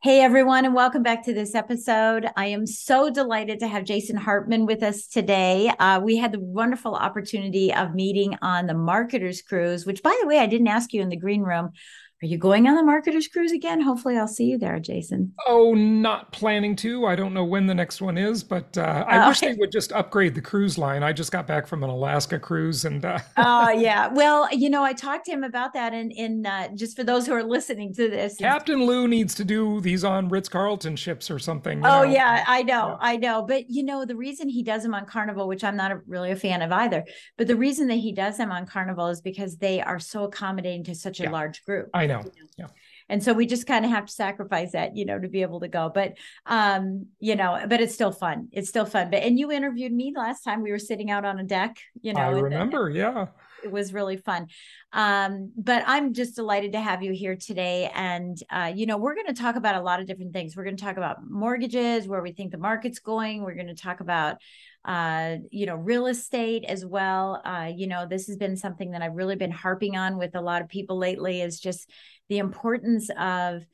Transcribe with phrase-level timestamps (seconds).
[0.00, 2.30] Hey, everyone, and welcome back to this episode.
[2.36, 5.72] I am so delighted to have Jason Hartman with us today.
[5.76, 10.28] Uh, we had the wonderful opportunity of meeting on the Marketers Cruise, which, by the
[10.28, 11.72] way, I didn't ask you in the green room.
[12.20, 13.80] Are you going on the Marketers Cruise again?
[13.80, 15.32] Hopefully, I'll see you there, Jason.
[15.46, 17.06] Oh, not planning to.
[17.06, 19.28] I don't know when the next one is, but uh, I Oh.
[19.28, 21.04] wish they would just upgrade the cruise line.
[21.04, 24.08] I just got back from an Alaska cruise, and uh, Oh yeah.
[24.08, 27.24] Well, you know, I talked to him about that, and in uh, just for those
[27.24, 31.30] who are listening to this, Captain Lou needs to do these on Ritz Carlton ships
[31.30, 31.86] or something.
[31.86, 32.02] Oh know.
[32.02, 32.96] yeah, I know, Yeah.
[33.00, 33.42] I know.
[33.42, 36.32] But you know, the reason he does them on Carnival, which I'm not a, really
[36.32, 37.04] a fan of either,
[37.36, 40.82] but the reason that he does them on Carnival is because they are so accommodating
[40.82, 41.30] to such a Yeah.
[41.30, 41.90] large group.
[41.94, 42.22] I know.
[42.56, 42.66] Yeah.
[43.08, 45.60] And so we just kind of have to sacrifice that, you know, to be able
[45.60, 45.90] to go.
[45.94, 48.48] But um, you know, but it's still fun.
[48.52, 49.10] It's still fun.
[49.10, 52.12] But and you interviewed me last time we were sitting out on a deck, you
[52.12, 52.20] know.
[52.20, 52.90] I and the- remember.
[52.90, 53.26] Yeah.
[53.64, 54.46] it was really fun.
[54.92, 57.90] Um, but I'm just delighted to have you here today.
[57.94, 60.56] And, uh, you know, we're going to talk about a lot of different things.
[60.56, 63.42] We're going to talk about mortgages, where we think the market's going.
[63.42, 64.36] We're going to talk about,
[64.84, 67.42] uh, you know, real estate as well.
[67.44, 70.40] Uh, you know, this has been something that I've really been harping on with a
[70.40, 71.90] lot of people lately is just
[72.28, 73.64] the importance of,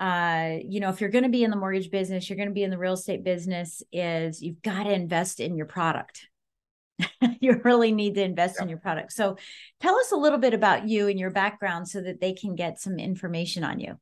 [0.00, 2.54] uh, you know, if you're going to be in the mortgage business, you're going to
[2.54, 6.28] be in the real estate business, is you've got to invest in your product.
[7.40, 9.12] you really need to invest in your product.
[9.12, 9.36] So
[9.80, 12.80] tell us a little bit about you and your background so that they can get
[12.80, 13.98] some information on you.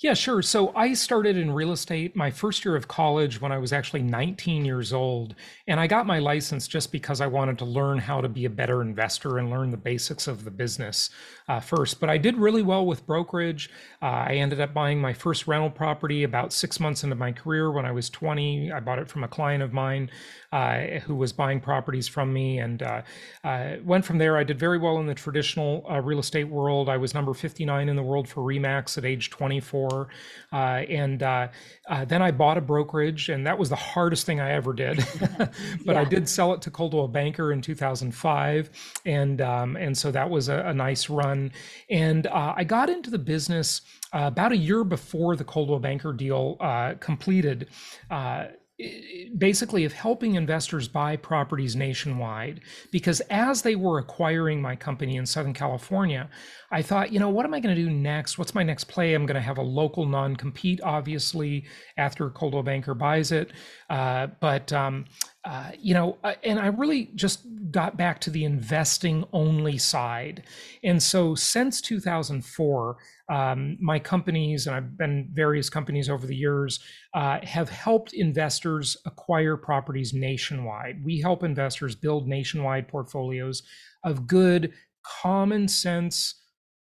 [0.00, 0.42] Yeah, sure.
[0.42, 4.02] So I started in real estate my first year of college when I was actually
[4.02, 5.34] 19 years old.
[5.66, 8.50] And I got my license just because I wanted to learn how to be a
[8.50, 11.10] better investor and learn the basics of the business
[11.48, 12.00] uh, first.
[12.00, 13.70] But I did really well with brokerage.
[14.02, 17.70] Uh, I ended up buying my first rental property about six months into my career
[17.70, 18.72] when I was 20.
[18.72, 20.10] I bought it from a client of mine
[20.52, 23.02] uh, who was buying properties from me and uh,
[23.42, 24.36] uh, went from there.
[24.36, 26.88] I did very well in the traditional uh, real estate world.
[26.88, 29.73] I was number 59 in the world for Remax at age 24.
[30.52, 31.48] Uh, and uh,
[31.88, 35.04] uh, then I bought a brokerage, and that was the hardest thing I ever did.
[35.84, 38.70] but I did sell it to Coldwell Banker in 2005,
[39.04, 41.52] and um, and so that was a, a nice run.
[41.90, 43.82] And uh, I got into the business
[44.12, 47.68] uh, about a year before the Coldwell Banker deal uh, completed.
[48.10, 48.46] Uh,
[49.36, 55.26] basically of helping investors buy properties nationwide because as they were acquiring my company in
[55.26, 56.28] southern california
[56.70, 58.38] i thought you know what am i going to do next?
[58.38, 59.14] What's my next play?
[59.14, 61.64] I'm going to have a local non-compete obviously
[61.96, 63.50] after coldwell banker buys it
[63.94, 65.04] uh, but um,
[65.44, 70.42] uh, you know, uh, and I really just got back to the investing only side.
[70.82, 72.96] And so since 2004,
[73.28, 76.80] um, my companies, and I've been various companies over the years,
[77.14, 81.04] uh, have helped investors acquire properties nationwide.
[81.04, 83.62] We help investors build nationwide portfolios
[84.02, 84.72] of good,
[85.22, 86.34] common sense,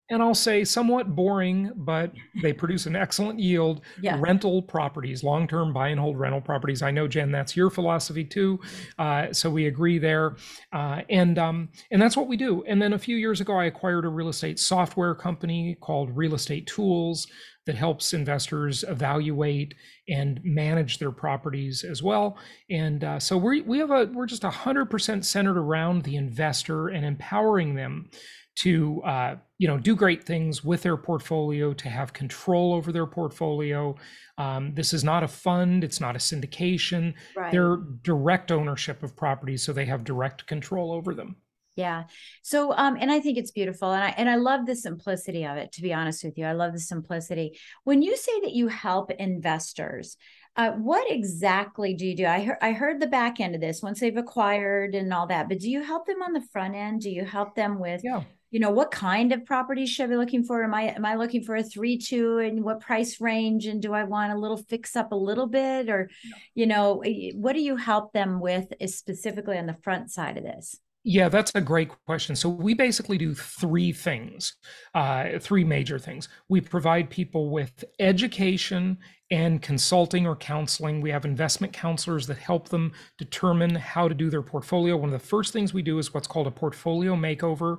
[0.10, 2.12] and I'll say somewhat boring, but
[2.42, 4.18] they produce an excellent yield Yeah.
[4.20, 6.82] rental properties, long term buy and hold rental properties.
[6.82, 8.60] I know, Jen, that's your philosophy too.
[9.00, 10.36] Uh, so we agree there.
[10.72, 12.64] Uh, and, um, and that's what we do.
[12.68, 16.36] And then a few years ago, I acquired a real estate software company called Real
[16.36, 17.28] Estate Tools
[17.66, 19.74] that helps investors evaluate
[20.08, 22.38] and manage their properties as well.
[22.70, 26.90] And uh, so we we have a we're just hundred percent centered around the investor
[26.90, 28.12] and empowering them
[28.56, 33.06] to uh, you know do great things with their portfolio to have control over their
[33.06, 33.96] portfolio
[34.38, 37.52] um, this is not a fund it's not a syndication Right.
[37.52, 41.36] they're direct ownership of properties so they have direct control over them
[41.78, 42.06] Yeah.
[42.42, 45.58] So um and I think it's beautiful and I and I love the simplicity of
[45.58, 46.46] it to be honest with you.
[46.46, 47.60] I love the simplicity.
[47.84, 50.16] When you say that you help investors,
[50.56, 52.26] uh, what exactly do you do?
[52.26, 55.50] I heard I heard the back end of this once they've acquired and all that,
[55.50, 57.02] but do you help them on the front end?
[57.02, 58.24] Do you help them with Yeah.
[58.56, 60.64] You know what kind of properties should I be looking for?
[60.64, 63.66] Am I am I looking for a three two and what price range?
[63.66, 66.10] And do I want a little fix up a little bit or
[66.54, 70.38] you know eh, what do you help them with is specifically on the front side
[70.38, 70.80] of this?
[71.08, 72.36] Yeah, that's a great question.
[72.36, 74.56] So we basically do three things,
[74.96, 76.30] uh, three major things.
[76.50, 78.98] We provide people with education
[79.30, 81.02] and consulting or counseling.
[81.02, 84.98] We have investment counselors that help them determine how to do their portfolio.
[84.98, 87.78] One of the first things we do is what's called a portfolio makeover,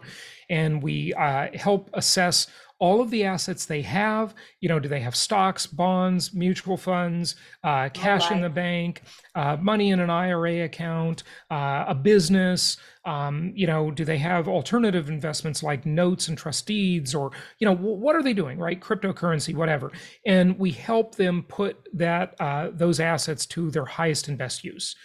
[0.48, 2.46] and we uh, help assess
[2.78, 4.34] all of the assets they have.
[4.60, 9.02] You know, do they have stocks, bonds, mutual funds, uh, cash in the bank,
[9.34, 12.76] uh, money in an IRA account, uh, a business?
[13.04, 17.66] Um, you know, do they have alternative investments like notes and trust deeds, or you
[17.66, 18.80] know, wh- what are they doing, right?
[18.80, 19.92] Cryptocurrency, whatever.
[20.26, 24.96] And we help them put that uh, those assets to their highest and best use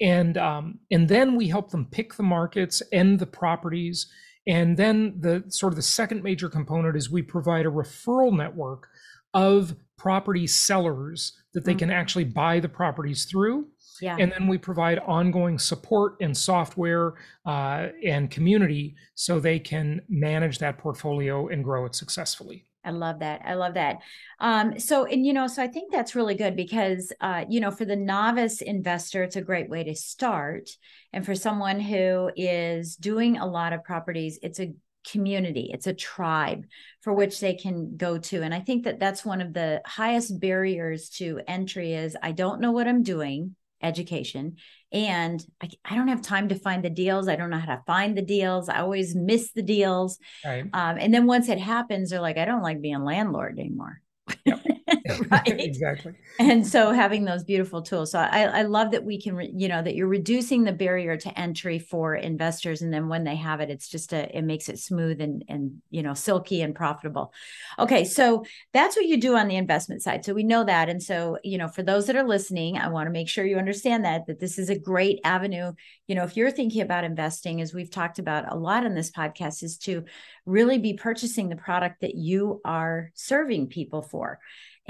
[0.00, 4.10] and um, and then we help them pick the markets and the properties
[4.50, 8.88] and then the sort of the second major component is we provide a referral network
[9.32, 11.78] of property sellers that they Mhm.
[11.78, 13.68] can actually buy the properties through
[14.00, 14.16] Yeah.
[14.18, 17.14] and then we provide ongoing support and software
[17.46, 23.18] uh, and community so they can manage that portfolio and grow it successfully I love
[23.18, 23.42] that.
[23.44, 23.98] I love that.
[24.38, 27.70] Um, so, and you know, so I think that's really good because, uh, you know,
[27.70, 30.70] for the novice investor, it's a great way to start.
[31.12, 34.72] And for someone who is doing a lot of properties, it's a
[35.06, 36.64] community, it's a tribe
[37.00, 38.42] for which they can go to.
[38.42, 42.60] And I think that that's one of the highest barriers to entry is I don't
[42.60, 44.56] know what I'm doing, education,
[44.92, 47.28] and I, I don't have time to find the deals.
[47.28, 48.68] I don't know how to find the deals.
[48.68, 50.18] I always miss the deals.
[50.44, 54.00] right Um, and then once it happens, they're like, I don't like being landlord anymore.
[54.44, 54.66] Yep.
[55.30, 55.42] right.
[55.46, 58.12] exactly And so having those beautiful tools.
[58.12, 61.16] So I, I love that we can, re- you know, that you're reducing the barrier
[61.16, 62.82] to entry for investors.
[62.82, 65.82] And then when they have it, it's just a, it makes it smooth and, and,
[65.90, 67.32] you know, silky and profitable.
[67.78, 68.04] Okay.
[68.04, 70.24] So that's what you do on the investment side.
[70.24, 70.88] So we know that.
[70.88, 73.58] And so, you know, for those that are listening, I want to make sure you
[73.58, 75.72] understand that, that this is a great avenue.
[76.06, 79.10] You know, if you're thinking about investing, as we've talked about a lot in this
[79.10, 80.04] podcast, is to
[80.46, 84.38] really be purchasing the product that you are serving people for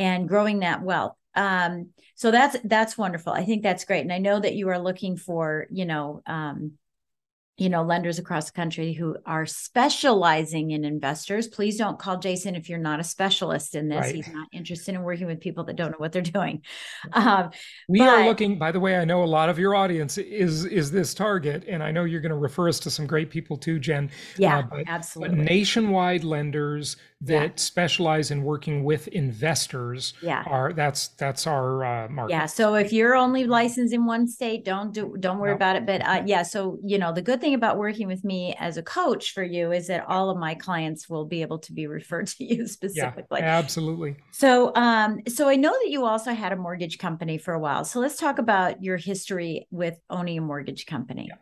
[0.01, 1.17] and growing that wealth.
[1.35, 3.33] Um so that's that's wonderful.
[3.33, 4.03] I think that's great.
[4.07, 6.73] And i know that you are looking for you know um
[7.57, 11.47] you know lenders across the country who are specializing in investors.
[11.47, 14.07] Please don't call jason if you're not a specialist in this.
[14.07, 14.15] Right.
[14.15, 16.63] he's not interested in working with people that don't know what they're doing.
[17.13, 17.51] Um
[17.89, 20.91] We are looking, by the way, I know a lot of your audience is is
[20.91, 23.79] this target, and I know you're going to refer us to some great people too,
[23.79, 24.11] Jen.
[24.37, 25.45] yeah Uh, but, but absolutely.
[25.55, 27.51] nationwide lenders that Yeah.
[27.57, 32.33] specialize in working with investors yeah are that's that's our uh, market.
[32.33, 32.47] Yeah.
[32.47, 35.57] So if you're only licensed in one state, don't do don't worry No.
[35.57, 35.85] about it.
[35.87, 38.83] But uh, yeah, so you know the good thing about working with me as a
[38.83, 42.27] coach for you is that all of my clients will be able to be referred
[42.29, 44.17] to you specifically yeah, absolutely.
[44.31, 47.85] So um so I know that you also had a mortgage company for a while.
[47.85, 51.27] So let's talk about your history with owning a mortgage company.
[51.29, 51.37] Yeah,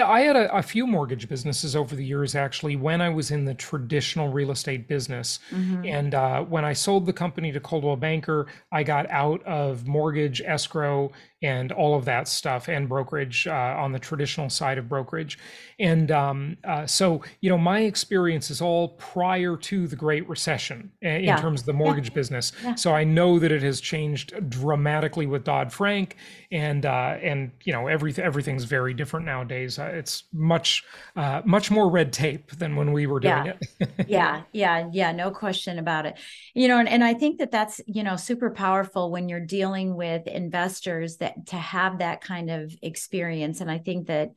[0.00, 3.44] I had a, a few mortgage businesses over the years, actually, when I was in
[3.44, 5.38] the traditional real estate business.
[5.50, 5.86] Mhm.
[5.86, 10.40] And uh, when I sold the company to Coldwell Banker, I got out of mortgage,
[10.40, 11.12] escrow,
[11.42, 15.38] and all of that stuff, and brokerage uh, on the traditional side of brokerage.
[15.80, 20.92] And um, uh, so, you know, my experience is all prior to the Great Recession
[21.04, 21.36] uh, in Yeah.
[21.36, 22.52] terms of the mortgage business.
[22.62, 22.76] Yeah.
[22.76, 26.16] So I know that it has changed dramatically with Dodd Frank,
[26.50, 29.78] and uh, and you know, everything everything's very different nowadays.
[29.82, 30.84] Uh, it's much
[31.16, 33.52] uh, much more red tape than when we were doing Yeah.
[33.80, 33.90] it.
[34.08, 36.18] yeah yeah yeah no question about it
[36.54, 39.94] you know and, and i think that that's you know super powerful when you're dealing
[39.96, 44.30] with investors that to have that kind of experience and i think that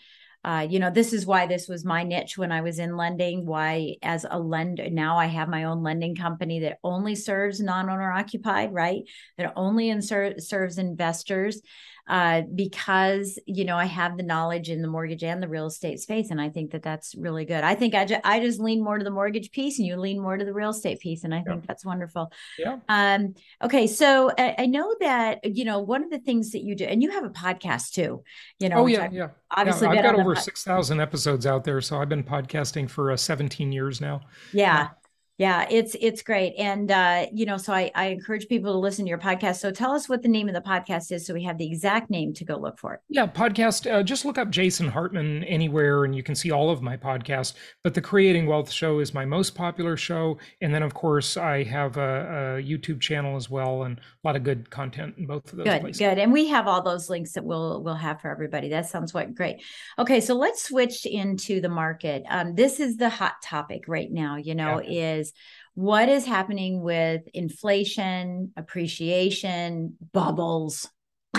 [0.44, 3.46] uh, you know this is why this was my niche when i was in lending
[3.46, 8.12] why as a lender now i have my own lending company that only serves non-owner
[8.12, 9.04] occupied right
[9.38, 11.62] that only inser- serves investors
[12.08, 16.00] uh, because you know I have the knowledge in the mortgage and the real estate
[16.00, 17.64] space, and I think that that's really good.
[17.64, 20.22] I think I, ju- I just lean more to the mortgage piece, and you lean
[20.22, 22.32] more to the real estate piece, and I think that's wonderful.
[22.60, 22.78] Yeah.
[22.90, 23.34] Um.
[23.64, 26.86] Okay, so I, I know that you know one of the things that you do,
[26.86, 28.24] and you have a podcast too.
[28.60, 29.30] You know, Oh yeah, yeah.
[29.52, 32.90] obviously yeah, I've got over pod- six thousand episodes out there, so I've been podcasting
[32.90, 34.22] for uh, seventeen years now.
[34.54, 34.90] Yeah.
[35.38, 39.04] Yeah, it's it's great, and uh, you know, so I, I encourage people to listen
[39.04, 39.58] to your podcast.
[39.58, 42.10] So tell us what the name of the podcast is, so we have the exact
[42.10, 43.02] name to go look for it.
[43.10, 43.92] Yeah, podcast.
[43.92, 47.52] Uh, just look up Jason Hartman anywhere, and you can see all of my podcasts.
[47.84, 51.64] But the Creating Wealth Show is my most popular show, and then of course I
[51.64, 55.52] have a, a YouTube channel as well, and a lot of good content in both
[55.52, 55.66] of those.
[55.66, 56.00] Good, places.
[56.00, 58.70] good, and we have all those links that we'll we'll have for everybody.
[58.70, 59.62] That sounds what great.
[60.00, 62.24] Okay, so let's switch into the market.
[62.30, 64.38] Um, this is the hot topic right now.
[64.38, 65.18] You know, yeah.
[65.18, 65.34] is is
[65.74, 70.90] what is happening with inflation, appreciation, bubbles,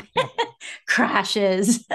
[0.88, 1.86] crashes,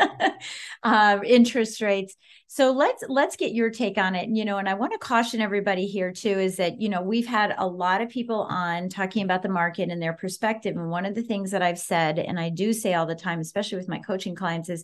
[0.84, 2.16] uh, interest rates.
[2.48, 4.28] So let's let's get your take on it.
[4.28, 7.26] You know, and I want to caution everybody here too is that you know we've
[7.26, 10.76] had a lot of people on talking about the market and their perspective.
[10.76, 13.40] And one of the things that I've said, and I do say all the time,
[13.40, 14.84] especially with my coaching clients, is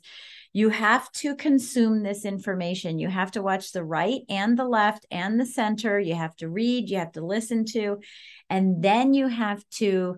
[0.54, 3.00] you have to consume this information.
[3.00, 6.00] You have to watch the right and the left and the center.
[6.00, 8.00] You have to read, you have to listen to,
[8.50, 10.18] and then you have to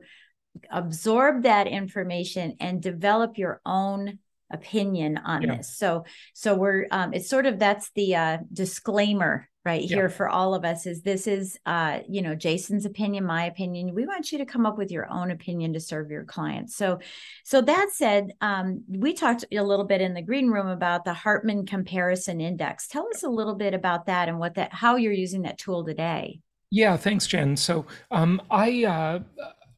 [0.71, 4.19] absorb that information and develop your own
[4.51, 5.57] opinion on yeah.
[5.57, 5.77] this.
[5.77, 10.15] So so we're um it's sort of that's the uh disclaimer right here yeah.
[10.15, 14.05] for all of us is this is uh you know Jason's opinion my opinion we
[14.05, 16.99] want you to come up with your own opinion to serve your clients so
[17.43, 21.13] so that said um we talked a little bit in the green room about the
[21.13, 25.13] Hartman comparison index tell us a little bit about that and what that how you're
[25.13, 26.39] using that tool today
[26.71, 29.19] yeah thanks Jen so um I uh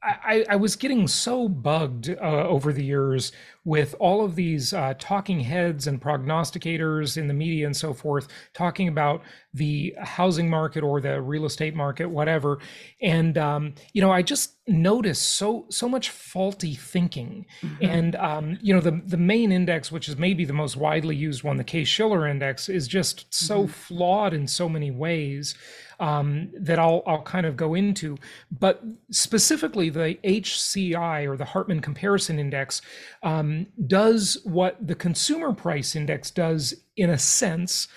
[0.04, 3.32] I, I, was getting so bugged uh, over the years
[3.64, 8.28] with all of these uh, talking heads and prognosticators in the media and so forth
[8.54, 9.22] talking about
[9.54, 12.58] the housing market or the real estate market, whatever.
[13.00, 17.46] And um, you know, I just noticed so so much faulty thinking.
[17.62, 17.86] Mm-hmm.
[17.86, 21.44] And um, you know, the the main index, which is maybe the most widely used
[21.44, 23.72] one, the Case Shiller index, is just so mm-hmm.
[23.72, 25.54] flawed in so many ways.
[26.02, 28.18] Um, that I'll I'll kind of go into.
[28.52, 32.82] But specifically, the HCI or the Hartman Comparison Index
[33.22, 37.88] um, does what the Consumer Price Index does in a sense.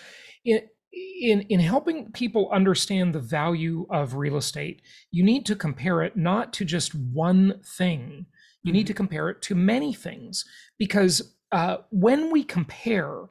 [0.45, 6.03] It, in in helping people understand the value of real estate you need to compare
[6.03, 8.27] it not to just one thing
[8.63, 8.87] you need mm-hmm.
[8.87, 10.45] to compare it to many things
[10.79, 13.23] because uh, when we compare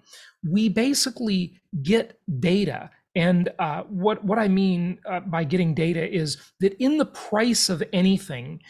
[0.50, 6.38] we basically get data and uh, what what I mean uh, by getting data is
[6.60, 8.62] that in the price of anything,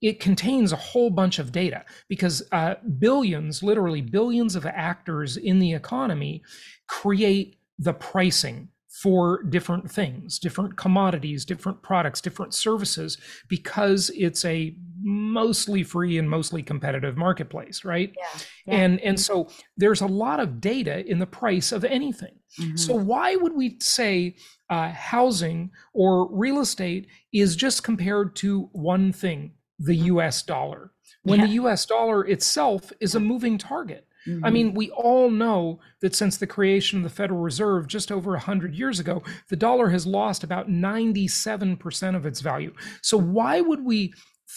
[0.00, 5.58] it contains a whole bunch of data because uh, billions, literally billions of actors in
[5.58, 6.42] the economy,
[6.86, 8.68] create the pricing
[9.02, 16.28] for different things, different commodities, different products, different services, because it's a mostly free and
[16.28, 18.12] mostly competitive marketplace, right?
[18.16, 18.74] Yeah, yeah.
[18.74, 22.34] And and so there's a lot of data in the price of anything.
[22.58, 22.76] Mm-hmm.
[22.76, 24.34] So why would we say
[24.68, 30.06] uh, housing or real estate is just compared to one thing, the mm-hmm.
[30.06, 30.42] U.S.
[30.42, 30.90] dollar,
[31.22, 31.46] when yeah.
[31.46, 31.86] the U.S.
[31.86, 34.07] dollar itself is a moving target?
[34.26, 34.44] Mm-hmm.
[34.44, 38.32] I mean, we all know that since the creation of the Federal Reserve just over
[38.32, 42.72] 100 years ago, the dollar has lost about 97% of its value.
[43.02, 44.12] So, why would we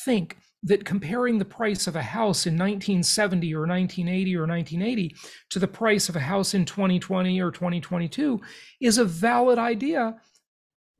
[0.05, 5.15] think that comparing the price of a house in 1970 or 1980 or 1980
[5.49, 8.39] to the price of a house in 2020 or 2022
[8.79, 10.15] is a valid idea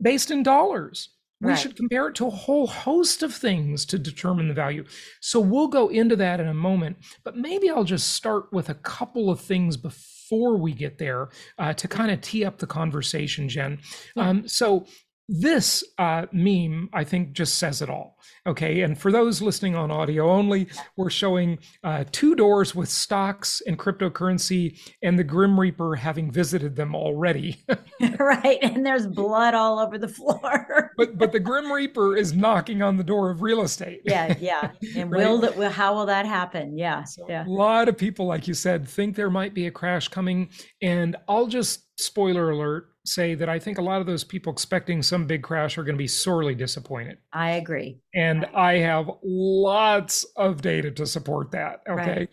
[0.01, 1.09] based in dollars?
[1.41, 1.59] We right.
[1.59, 4.85] should compare it to a whole host of things to determine the value.
[5.21, 8.75] So we'll go into that in a moment, but maybe I'll just start with a
[8.75, 13.49] couple of things before we get there uh, to kind of tee up the conversation,
[13.49, 13.79] Jen.
[14.15, 14.85] Um, so
[15.27, 18.17] this uh, meme, I think, just says it all.
[18.45, 18.81] Okay.
[18.81, 23.77] And for those listening on audio only, we're showing uh, two doors with stocks and
[23.77, 27.63] cryptocurrency and the Grim Reaper having visited them already.
[28.19, 28.57] right.
[28.61, 30.91] And there's blood all over the floor.
[30.97, 34.01] but but the Grim Reaper is knocking on the door of real estate.
[34.05, 34.35] yeah.
[34.39, 34.71] Yeah.
[34.95, 35.27] And right?
[35.27, 36.77] will that, how will that happen?
[36.77, 37.03] Yeah.
[37.03, 37.45] So yeah.
[37.45, 40.49] A lot of people, like you said, think there might be a crash coming.
[40.81, 45.01] And I'll just spoiler alert say that I think a lot of those people expecting
[45.01, 47.17] some big crash are going to be sorely disappointed.
[47.33, 47.99] I agree.
[48.13, 51.81] And I have lots of data to support that.
[51.89, 52.19] Okay.
[52.19, 52.29] Right.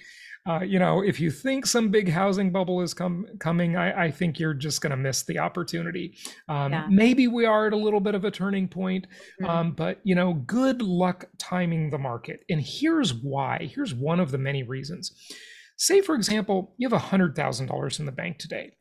[0.48, 4.10] Uh, you know, if you think some big housing bubble is com- coming, I, I,
[4.10, 6.16] think you're just going to miss the opportunity.
[6.48, 6.87] Um, yeah.
[6.88, 9.06] Maybe we are at a little bit of a turning point,
[9.42, 9.50] mm-hmm.
[9.50, 12.44] um, but you know, good luck timing the market.
[12.48, 13.68] And here's why.
[13.75, 15.12] Here's one of the many reasons.
[15.76, 18.72] Say, for example, you have $100,000 in the bank today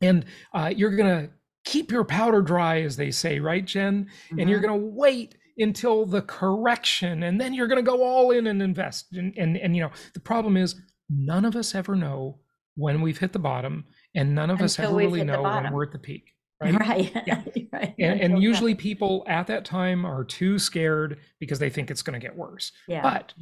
[0.00, 1.30] and uh, you're going to
[1.64, 4.04] keep your powder dry, as they say, right, Jen?
[4.04, 4.38] Mm-hmm.
[4.38, 4.68] And you're mm-hmm.
[4.68, 8.62] going to wait until the correction, and then you're going to go all in and
[8.62, 9.12] invest.
[9.12, 10.76] And, and and you know, the problem is
[11.10, 12.38] none of us ever know
[12.76, 15.84] when we've hit the bottom, and none of Until us ever really know when we're
[15.84, 16.32] at the peak.
[16.60, 16.74] right?
[16.74, 17.12] Right.
[17.26, 17.42] Yeah.
[17.72, 17.94] right.
[18.00, 22.18] And, and usually people at that time are too scared because they think it's going
[22.20, 22.72] to get worse.
[22.88, 23.02] yeah.
[23.02, 23.32] But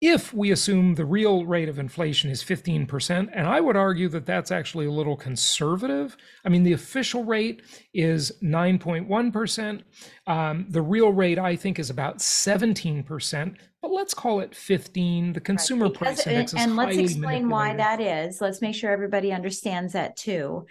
[0.00, 4.24] if we assume the real rate of inflation is 15%, and I would argue that
[4.24, 6.16] that's actually a little conservative.
[6.44, 9.82] I mean, the official rate is 9.1%.
[10.26, 15.34] Um, the real rate, I think, is about 17%, but let's call it 15.
[15.34, 18.40] The consumer Right, price index and, is and let's explain why that is.
[18.40, 20.66] Let's make sure everybody understands that too.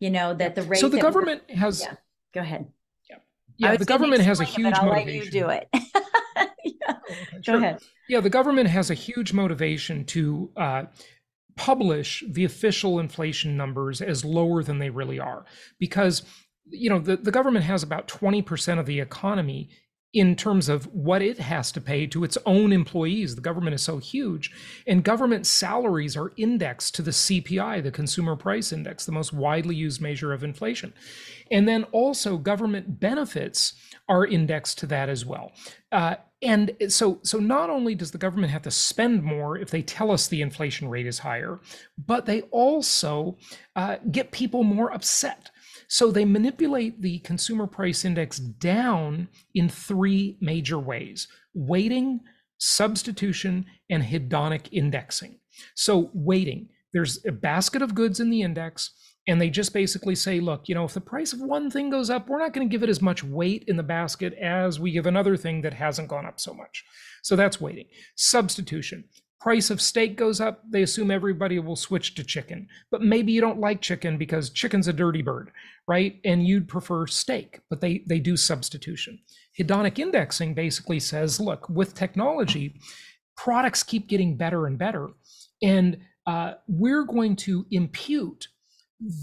[0.00, 0.80] You know that the rate.
[0.80, 1.94] So the that government has, Yeah.
[2.34, 2.66] Go ahead.
[3.62, 5.24] I yeah, the government has a explain it, huge but I'll motivation.
[5.24, 5.68] Let you do it.
[6.86, 6.94] yeah.
[7.34, 7.56] Go Sure.
[7.56, 7.78] ahead.
[8.08, 10.82] Yeah, the government has a huge motivation to uh,
[11.56, 15.44] publish the official inflation numbers as lower than they really are,
[15.78, 16.22] because
[16.70, 19.68] you know the, the government has about 20% of the economy
[20.14, 23.34] in terms of what it has to pay to its own employees.
[23.34, 24.50] The government is so huge,
[24.86, 29.74] and government salaries are indexed to the CPI, the Consumer Price Index, the most widely
[29.74, 30.92] used measure of inflation.
[31.50, 33.72] And then also government benefits
[34.08, 35.52] are indexed to that as well.
[35.90, 39.82] Uh, and so, so not only does the government have to spend more if they
[39.82, 41.60] tell us the inflation rate is higher,
[42.04, 43.38] but they also
[43.76, 45.50] uh, get people more upset.
[45.88, 52.20] So they manipulate the consumer price index down in three major ways weighting,
[52.58, 55.38] substitution, and hedonic indexing.
[55.74, 58.90] So, weighting, there's a basket of goods in the index,
[59.28, 62.10] and they just basically say, look, you know, if the price of one thing goes
[62.10, 64.90] up, we're not going to give it as much weight in the basket as we
[64.90, 66.84] give another thing that hasn't gone up so much.
[67.22, 67.86] So that's weighting.
[68.16, 69.04] Substitution.
[69.40, 72.68] Price of steak goes up, they assume everybody will switch to chicken.
[72.90, 75.50] But maybe you don't like chicken because chicken's a dirty bird,
[75.88, 76.20] right?
[76.24, 79.18] And you'd prefer steak, but they they do substitution.
[79.58, 82.80] Hedonic indexing basically says, look, with technology,
[83.36, 85.08] products keep getting better and better,
[85.60, 88.46] and uh, we're going to impute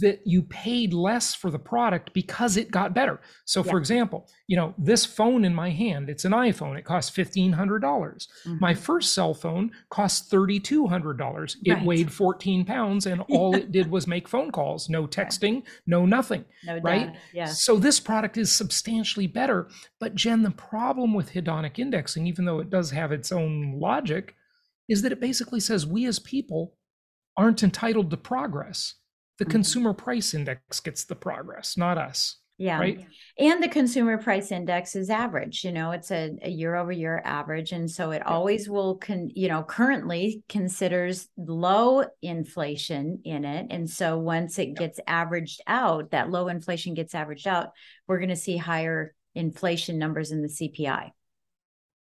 [0.01, 3.21] that you paid less for the product because it got better.
[3.45, 7.15] So, for example, you know, this phone in my hand, it's an iPhone, it costs
[7.15, 7.79] 1,500.
[7.79, 8.81] dollars My mm-hmm.
[8.81, 11.55] first cell phone cost $3,200.
[11.63, 11.85] It Right.
[11.85, 16.45] weighed 14 pounds and all it did was make phone calls, no texting, no nothing.
[16.65, 17.15] no right?
[17.33, 17.45] Yeah.
[17.45, 19.69] So this product is substantially better.
[19.99, 24.35] But Jen, the problem with hedonic indexing, even though it does have its own logic,
[24.89, 26.75] is that it basically says we as people
[27.37, 28.95] aren't entitled to progress.
[29.39, 29.51] The Mhm.
[29.51, 32.35] consumer price index gets the progress, not us.
[32.61, 32.77] Yeah.
[32.77, 33.07] right?
[33.37, 37.21] And the consumer price index is average, you know, it's a, a year over year
[37.23, 37.71] average.
[37.71, 43.67] And so it always will con, you know, currently considers low inflation in it.
[43.69, 47.69] And so once it gets averaged out, that low inflation gets averaged out,
[48.09, 51.11] we're going to see higher inflation numbers in the CPI.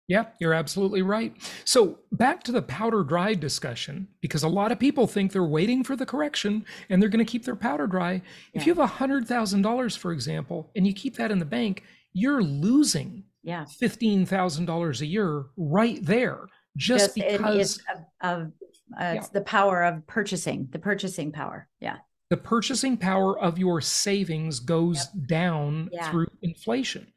[0.07, 1.33] Yeah, you're absolutely right.
[1.65, 5.83] So back to the powder dry discussion, because a lot of people think they're waiting
[5.83, 8.21] for the correction and they're going to keep their powder dry.
[8.53, 11.45] If you have a hundred thousand dollars, for example, and you keep that in the
[11.45, 13.65] bank, you're losing Yeah.
[13.65, 16.39] fifteen thousand dollars a year right there,
[16.77, 18.51] just, it because of, of
[18.99, 21.67] uh, it's the power of purchasing, the purchasing power.
[21.81, 21.97] Yeah.
[22.29, 26.09] the purchasing power of your savings goes down Yeah.
[26.09, 27.11] through inflation.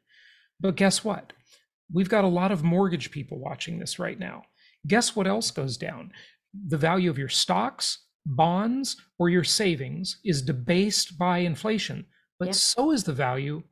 [0.59, 1.33] But guess what?
[1.93, 4.43] We've got a lot of mortgage people watching this right now.
[4.87, 6.11] Guess what else goes down?
[6.67, 12.05] The value of your stocks, bonds, or your savings is debased by inflation,
[12.39, 12.53] but Yeah.
[12.53, 13.63] so is the value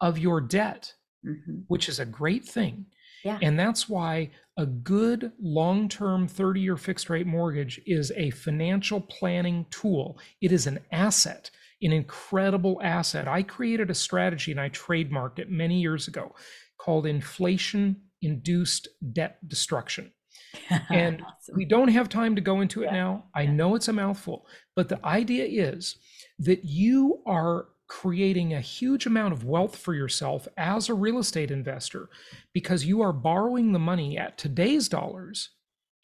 [0.00, 1.64] of your debt, Mhm.
[1.68, 2.86] which is a great thing.
[3.24, 3.38] Yeah.
[3.42, 9.00] And that's why a good long term 30 year fixed rate mortgage is a financial
[9.00, 10.18] planning tool.
[10.40, 11.50] It is an asset,
[11.82, 13.28] an incredible asset.
[13.28, 16.34] I created a strategy and I trademarked it many years ago
[16.80, 20.12] called inflation induced debt destruction.
[20.90, 21.54] And Awesome.
[21.56, 23.24] we don't have time to go into it Yeah, now.
[23.34, 23.52] I yeah.
[23.52, 25.96] know it's a mouthful, but the idea is
[26.40, 31.50] that you are creating a huge amount of wealth for yourself as a real estate
[31.50, 32.08] investor
[32.52, 35.50] because you are borrowing the money at today's dollars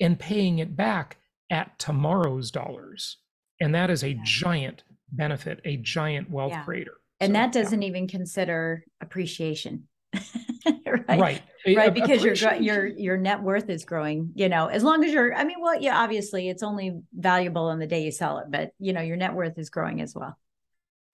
[0.01, 1.17] and paying it back
[1.51, 3.19] at tomorrow's dollars.
[3.61, 4.21] And that is a Yeah.
[4.25, 6.95] giant benefit, a giant wealth creator.
[7.21, 9.89] and So, that doesn't even consider appreciation
[11.09, 11.43] right right.
[11.67, 15.05] Eh, right a- because your your your net worth is growing you know as long
[15.05, 18.39] as you're i mean well yeah obviously it's only valuable on the day you sell
[18.39, 20.37] it but you know your net worth is growing as well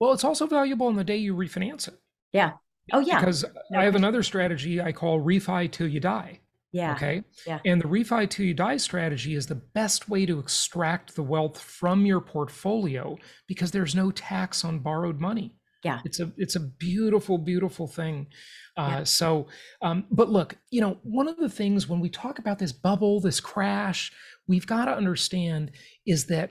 [0.01, 1.95] well, it's also valuable on the day you refinance it.
[2.33, 2.53] yeah
[2.93, 6.41] oh yeah Because No I have another strategy I call refi till you die.
[6.73, 7.23] yeah Okay.
[7.47, 7.61] Yeah.
[7.65, 11.61] And the refi till you die strategy is the best way to extract the wealth
[11.61, 15.55] from your portfolio because there's no tax on borrowed money.
[15.83, 16.01] Yeah.
[16.05, 18.29] It's a it's a beautiful, beautiful thing.
[18.77, 19.05] Uh, Yeah.
[19.05, 19.49] So,
[19.83, 23.21] um, but look, you know, one of the things when we talk about this bubble,
[23.21, 24.12] this crash,
[24.47, 25.73] we've got to understand
[26.07, 26.51] is that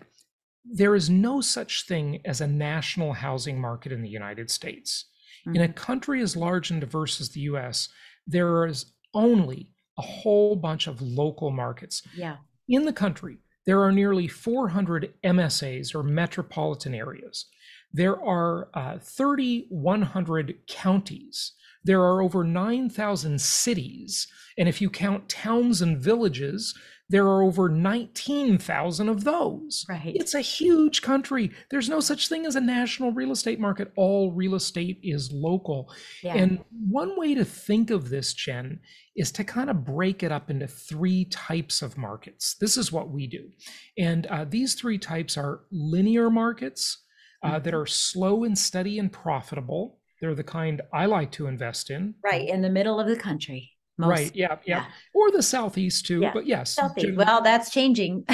[0.63, 5.05] there is no such thing as a national housing market in the United States.
[5.45, 5.55] Mm-hmm.
[5.55, 5.73] In a mm-hmm.
[5.73, 7.89] country as large and diverse as the US,
[8.27, 12.03] there is only a whole bunch of local markets.
[12.15, 12.37] Yeah.
[12.67, 17.45] In the country, there are nearly 400 MSAs or metropolitan areas.
[17.93, 21.53] There are uh, 3,100 counties.
[21.83, 24.27] There are over 9,000 cities.
[24.57, 26.75] And if you count towns and villages,
[27.11, 29.85] there are over 19,000 of those.
[29.89, 30.13] Right.
[30.15, 31.51] It's a huge country.
[31.69, 33.91] There's no such thing as a national real estate market.
[33.97, 35.91] All real estate is local.
[36.23, 36.35] Yeah.
[36.35, 38.79] And one way to think of this, Jen,
[39.17, 42.55] is to kind of break it up into three types of markets.
[42.61, 43.49] This is what we do.
[43.97, 47.00] And uh, these three types are linear markets
[47.43, 47.81] uh, that mm-hmm.
[47.81, 49.99] are slow and steady and profitable.
[50.19, 52.15] They're the kind I like to invest in.
[52.23, 52.47] Right.
[52.47, 53.71] In the middle of the country.
[53.97, 54.35] Most, right.
[54.35, 54.77] Yeah, yeah.
[54.77, 54.85] Yeah.
[55.13, 56.21] Or the southeast too.
[56.21, 56.31] Yeah.
[56.33, 56.71] But yes.
[56.71, 57.15] Southeast.
[57.15, 58.25] Well, that's changing.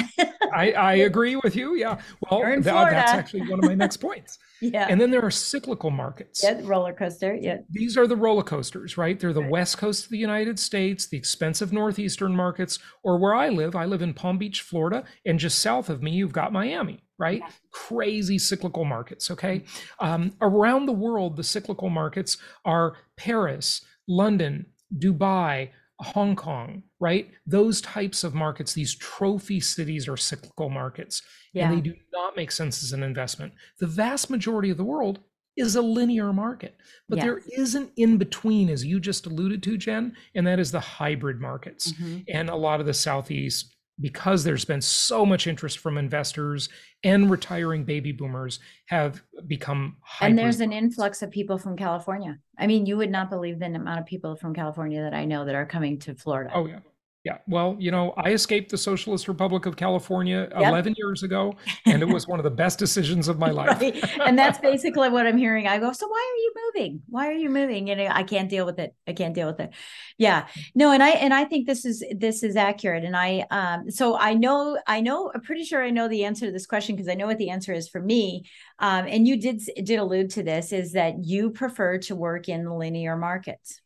[0.54, 1.74] I, I agree with you.
[1.74, 1.98] Yeah.
[2.30, 4.38] Well, that, that's actually one of my next points.
[4.62, 4.86] yeah.
[4.88, 6.42] And then there are cyclical markets.
[6.42, 7.36] Yeah, roller coaster.
[7.40, 7.58] Yeah.
[7.70, 9.18] These are the roller coasters, right?
[9.18, 9.50] They're the right.
[9.50, 13.74] west coast of the United States, the expensive northeastern markets, or where I live.
[13.76, 17.40] I live in Palm Beach, Florida, and just south of me, you've got Miami right?
[17.40, 17.50] Yeah.
[17.70, 19.64] Crazy cyclical markets, okay?
[19.98, 27.28] Um, around the world, the cyclical markets are Paris, London, Dubai, Hong Kong, right?
[27.44, 31.68] Those types of markets, these trophy cities are cyclical markets, yeah.
[31.68, 33.52] and they do not make sense as an investment.
[33.80, 35.18] The vast majority of the world
[35.56, 36.76] is a linear market,
[37.08, 37.24] but yes.
[37.24, 40.78] there is an in between, as you just alluded to, Jen, and that is the
[40.78, 41.92] hybrid markets.
[41.92, 42.18] Mm-hmm.
[42.28, 46.68] And a lot of the Southeast because there's been so much interest from investors
[47.04, 52.38] and retiring baby boomers have become and there's an influx of people from california.
[52.58, 55.44] I mean you would not believe the amount of people from california that i know
[55.44, 56.50] that are coming to florida.
[56.54, 56.80] Oh yeah
[57.28, 57.36] yeah.
[57.46, 60.70] Well, you know, I escaped the Socialist Republic of California yep.
[60.70, 63.78] 11 years ago, and it was one of the best decisions of my life.
[63.78, 64.02] right.
[64.20, 65.68] And that's basically what I'm hearing.
[65.68, 67.02] I go, so why are you moving?
[67.06, 67.86] Why are you moving?
[67.86, 68.94] You know, I can't deal with it.
[69.06, 69.74] I can't deal with it.
[70.16, 70.46] Yeah.
[70.74, 73.04] No, and I and I think this is this is accurate.
[73.04, 76.46] And I um so I know I know I'm pretty sure I know the answer
[76.46, 78.44] to this question because I know what the answer is for me.
[78.78, 82.70] Um, and you did did allude to this is that you prefer to work in
[82.70, 83.82] linear markets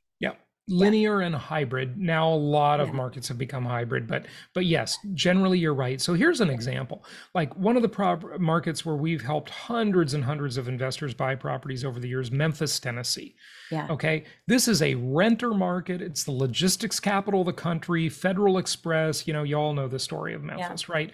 [0.72, 1.26] linear yeah.
[1.26, 1.98] and hybrid.
[1.98, 6.00] Now a lot of markets have become hybrid but but yes generally you're right.
[6.00, 7.04] So here's an example.
[7.34, 11.34] Like one of the prop- markets where we've helped hundreds and hundreds of investors buy
[11.34, 13.36] properties over the years memphis tennessee.
[13.70, 13.86] Yeah.
[13.90, 14.24] Okay?
[14.46, 16.02] This is a renter market.
[16.02, 19.26] It's the logistics capital of the country federal express.
[19.26, 20.94] You know you all know the story of memphis yeah.
[20.94, 21.12] right?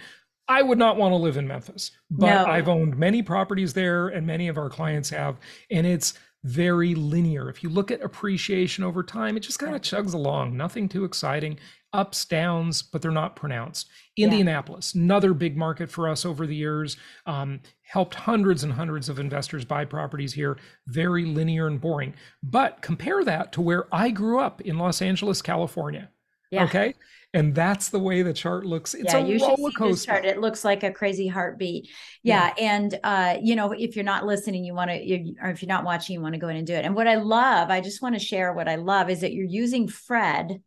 [0.48, 2.46] I would not want to live in Memphis, but no.
[2.46, 5.36] I've owned many properties there and many of our clients have.
[5.70, 6.14] And it's
[6.44, 7.48] very linear.
[7.48, 11.04] If you look at appreciation over time, it just kind of chugs along, nothing too
[11.04, 11.58] exciting.
[11.92, 13.88] Ups, downs, but they're not pronounced.
[14.16, 15.02] Indianapolis, yeah.
[15.02, 19.64] another big market for us over the years, um, helped hundreds and hundreds of investors
[19.64, 20.58] buy properties here.
[20.86, 22.14] Very linear and boring.
[22.42, 26.10] But compare that to where I grew up in Los Angeles, California.
[26.50, 26.64] Yeah.
[26.64, 26.94] Okay?
[27.34, 28.94] And that's the way the chart looks.
[28.94, 30.24] It's yeah, a you roller coaster chart.
[30.24, 31.90] it looks like a crazy heartbeat.
[32.22, 32.64] Yeah, yeah.
[32.64, 35.84] and uh you know if you're not listening you want to or if you're not
[35.84, 36.86] watching you want to go in and do it.
[36.86, 39.44] And what i love i just want to share what i love is that you're
[39.44, 40.62] using fred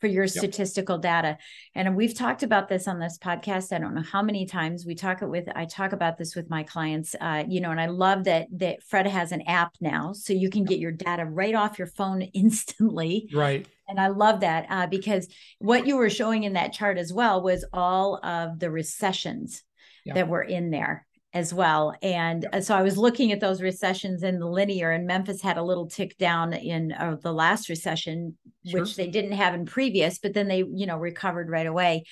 [0.00, 1.02] for your statistical yep.
[1.02, 1.38] data.
[1.74, 4.86] And we've talked about this on this podcast i don't know how many times.
[4.86, 7.80] We talk it with i talk about this with my clients uh, you know and
[7.80, 11.26] i love that that fred has an app now so you can get your data
[11.26, 13.28] right off your phone instantly.
[13.34, 17.12] Right and I love that uh, because what you were showing in that chart as
[17.12, 19.62] well was all of the recessions
[20.04, 20.14] yeah.
[20.14, 21.94] that were in there as well.
[22.00, 22.60] And yeah.
[22.60, 25.86] so I was looking at those recessions in the linear, and Memphis had a little
[25.86, 28.80] tick down in uh, the last recession, sure.
[28.80, 32.04] which they didn't have in previous, but then they, you know, recovered right away.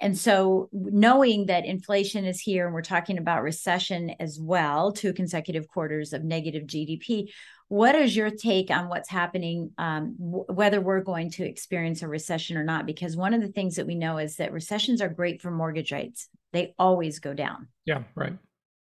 [0.00, 5.12] And so, knowing that inflation is here and we're talking about recession as well, two
[5.12, 7.30] consecutive quarters of negative GDP,
[7.68, 12.08] what is your take on what's happening, um, w- whether we're going to experience a
[12.08, 12.86] recession or not?
[12.86, 15.92] Because one of the things that we know is that recessions are great for mortgage
[15.92, 17.68] rates, they always go down.
[17.84, 18.36] Yeah, right.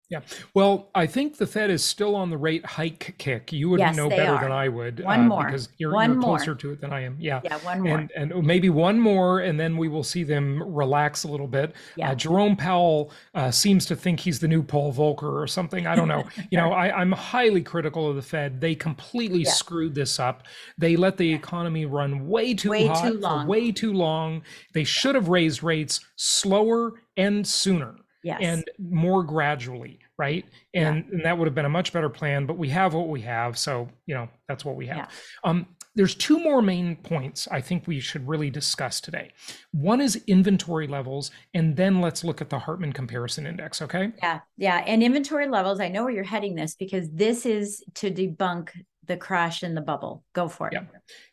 [0.09, 0.19] Yeah.
[0.53, 3.51] Well, I think the Fed is still on the rate hike kick.
[3.51, 4.41] You would yes, know better are.
[4.41, 5.03] than I would.
[5.03, 5.45] One uh, more.
[5.45, 6.37] Because you're, one you're more.
[6.37, 7.17] closer to it than I am.
[7.19, 7.41] Yeah.
[7.43, 7.97] Yeah, one more.
[7.97, 11.73] And, and maybe one more, and then we will see them relax a little bit.
[11.95, 12.11] Yeah.
[12.11, 15.87] Uh, Jerome Powell uh, seems to think he's the new Paul Volcker or something.
[15.87, 16.23] I don't know.
[16.51, 18.61] you know, I, am highly critical of the Fed.
[18.61, 19.51] They completely yeah.
[19.51, 20.43] screwed this up.
[20.77, 23.45] They let the economy run way too way hot too long.
[23.45, 24.43] for way too long.
[24.73, 27.95] They should have raised rates slower and sooner.
[28.23, 28.39] Yes.
[28.41, 31.11] and more gradually right and, yeah.
[31.11, 33.57] and that would have been a much better plan but we have what we have
[33.57, 35.07] so you know that's what we have yeah.
[35.43, 39.31] um there's two more main points I think we should really discuss today.
[39.71, 43.81] One is inventory levels, and then let's look at the Hartman Comparison Index.
[43.81, 44.11] Okay.
[44.17, 45.79] Yeah, yeah, and inventory levels.
[45.79, 48.69] I know where you're heading this because this is to debunk
[49.07, 50.23] the crash in the bubble.
[50.33, 50.73] Go for it.
[50.73, 50.83] Yeah,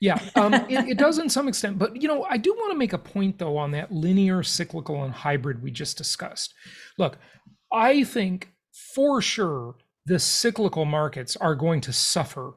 [0.01, 0.31] yeah.
[0.41, 2.93] Um, it, it, does in some extent, but you know, I do want to make
[2.93, 6.55] a point though on that linear, cyclical, and hybrid we just discussed.
[6.99, 7.19] Look,
[7.73, 8.53] I think
[8.95, 12.55] for sure the cyclical markets are going to suffer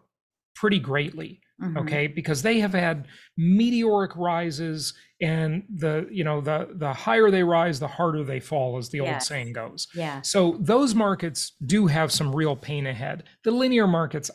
[0.55, 1.77] pretty greatly mm-hmm.
[1.77, 7.43] okay because they have had meteoric rises and the you know the the higher they
[7.43, 9.13] rise the harder they fall as the yes.
[9.13, 13.87] old saying goes yeah so those markets do have some real pain ahead the linear
[13.87, 14.29] markets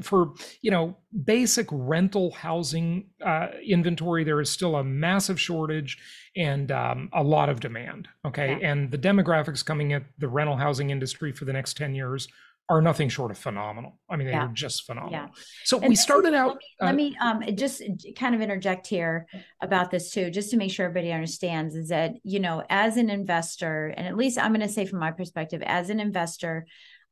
[0.00, 5.98] for you know basic rental housing uh, inventory there is still a massive shortage
[6.36, 8.70] and um, a lot of demand okay yeah.
[8.70, 12.28] and the demographics coming at the rental housing industry for the next 10 years
[12.68, 13.98] are nothing short of phenomenal.
[14.08, 14.46] I mean, they yeah.
[14.46, 15.12] are just phenomenal.
[15.12, 15.28] Yeah.
[15.64, 16.56] So and we started out.
[16.80, 17.82] Let me, uh, let me um, just
[18.16, 19.26] kind of interject here
[19.60, 23.10] about this too, just to make sure everybody understands is that, you know, as an
[23.10, 26.66] investor, and at least I'm going to say from my perspective, as an investor,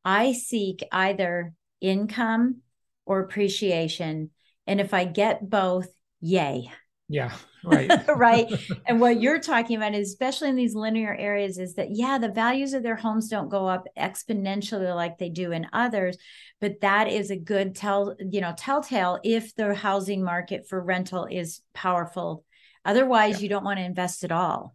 [0.04, 2.62] I seek either income
[3.04, 4.30] or appreciation.
[4.66, 5.88] And if I get both,
[6.20, 6.70] yay.
[7.08, 7.32] Yeah.
[7.64, 7.90] Right.
[8.16, 8.46] right.
[8.86, 12.30] And what you're talking about is especially in these linear areas is that yeah, the
[12.30, 16.16] values of their homes don't go up exponentially like they do in others,
[16.60, 21.26] but that is a good tell, you know, telltale if the housing market for rental
[21.30, 22.44] is powerful.
[22.84, 23.42] Otherwise, yeah.
[23.42, 24.74] you don't want to invest at all.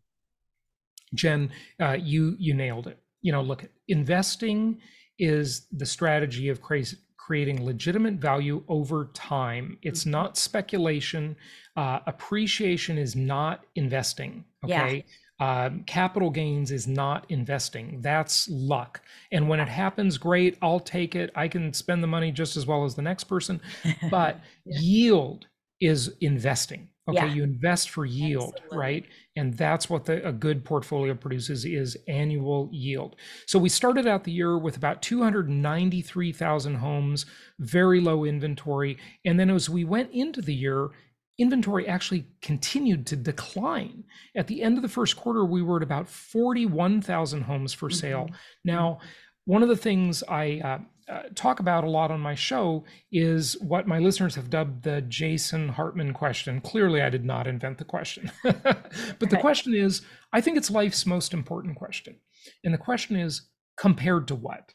[1.13, 2.99] Jen, uh, you you nailed it.
[3.21, 4.79] You know, look, investing
[5.19, 9.77] is the strategy of crazy creating legitimate value over time.
[9.81, 10.11] It's mm-hmm.
[10.11, 11.35] not speculation.
[11.75, 14.45] Uh, appreciation is not investing.
[14.63, 15.03] Okay.
[15.39, 15.65] Yeah.
[15.65, 17.99] Um, capital gains is not investing.
[18.01, 19.01] That's luck.
[19.33, 20.57] And when it happens, great.
[20.61, 21.29] I'll take it.
[21.35, 23.59] I can spend the money just as well as the next person.
[24.09, 24.79] But yeah.
[24.79, 25.47] yield
[25.81, 26.87] is investing.
[27.09, 27.33] Okay, yeah.
[27.33, 28.77] you invest for yield, Absolutely.
[28.77, 29.05] right?
[29.37, 33.15] And that's what the, a good portfolio produces is annual yield.
[33.45, 37.25] So we started out the year with about 293,000 homes,
[37.59, 40.89] very low inventory, and then as we went into the year,
[41.37, 44.03] inventory actually continued to decline.
[44.35, 48.25] At the end of the first quarter, we were at about 41,000 homes for sale.
[48.25, 48.35] Mm-hmm.
[48.65, 48.99] Now,
[49.45, 53.59] one of the things I uh, uh, talk about a lot on my show is
[53.61, 56.59] what my listeners have dubbed the Jason Hartman question.
[56.61, 58.31] Clearly, I did not invent the question.
[58.43, 60.01] but the question is
[60.33, 62.17] I think it's life's most important question.
[62.63, 64.73] And the question is compared to what?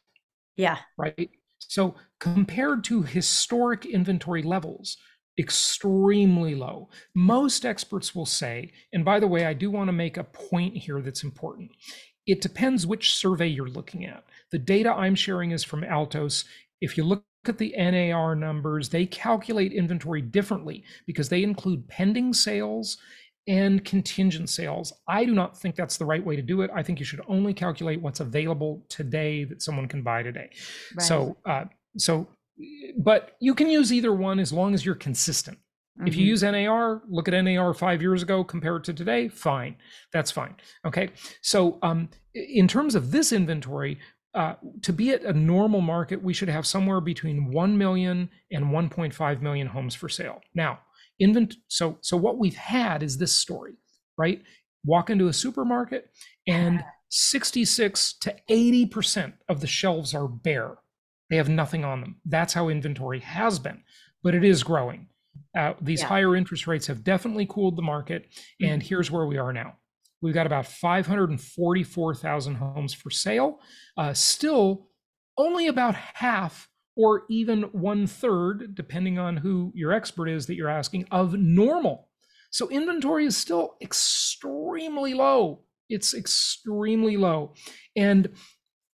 [0.57, 0.79] Yeah.
[0.97, 1.31] Right.
[1.59, 4.97] So, compared to historic inventory levels,
[5.39, 6.89] extremely low.
[7.15, 10.77] Most experts will say, and by the way, I do want to make a point
[10.77, 11.71] here that's important.
[12.27, 14.25] It depends which survey you're looking at.
[14.53, 16.45] The data I'm sharing is from Altos.
[16.81, 22.33] If you look at the NAR numbers, they calculate inventory differently because they include pending
[22.35, 22.99] sales
[23.49, 24.93] and contingent sales.
[25.09, 26.71] I do not think that's the right way to do it.
[26.75, 30.51] I think you should only calculate what's available today that someone can buy today.
[30.97, 31.07] Right.
[31.07, 31.65] So, uh,
[31.97, 32.29] so,
[32.99, 35.59] but you can use either one as long as you're consistent.
[35.99, 36.07] Mm-hmm.
[36.07, 36.29] If you mm-hmm.
[36.29, 39.77] use NAR, look at NAR five years ago, compare it to today, fine.
[40.13, 40.55] That's fine.
[40.87, 41.11] Okay.
[41.41, 43.99] So, um, in terms of this inventory,
[44.35, 48.67] uh, to be at a normal market, we should have somewhere between 1 million and
[48.67, 50.41] 1.5 million homes for sale.
[50.55, 50.81] Now,
[51.19, 53.75] invent so so what we've had is this story,
[54.17, 54.43] right?
[54.85, 56.11] Walk into a supermarket
[56.47, 60.79] and 66 to 80% of the shelves are bare.
[61.29, 62.17] They have nothing on them.
[62.25, 63.83] That's how inventory has been,
[64.23, 65.09] but it is growing.
[65.57, 66.09] Uh, these yeah.
[66.09, 68.29] higher interest rates have definitely cooled the market,
[68.61, 68.89] and mm-hmm.
[68.89, 69.77] here's where we are now.
[70.23, 73.61] We've got about 544,000 homes for sale.
[73.97, 74.87] Uh, still,
[75.37, 80.69] only about half or even one third, depending on who your expert is that you're
[80.69, 82.09] asking, of normal.
[82.51, 85.65] So inventory is still extremely low.
[85.89, 87.55] It's extremely low.
[87.97, 88.29] And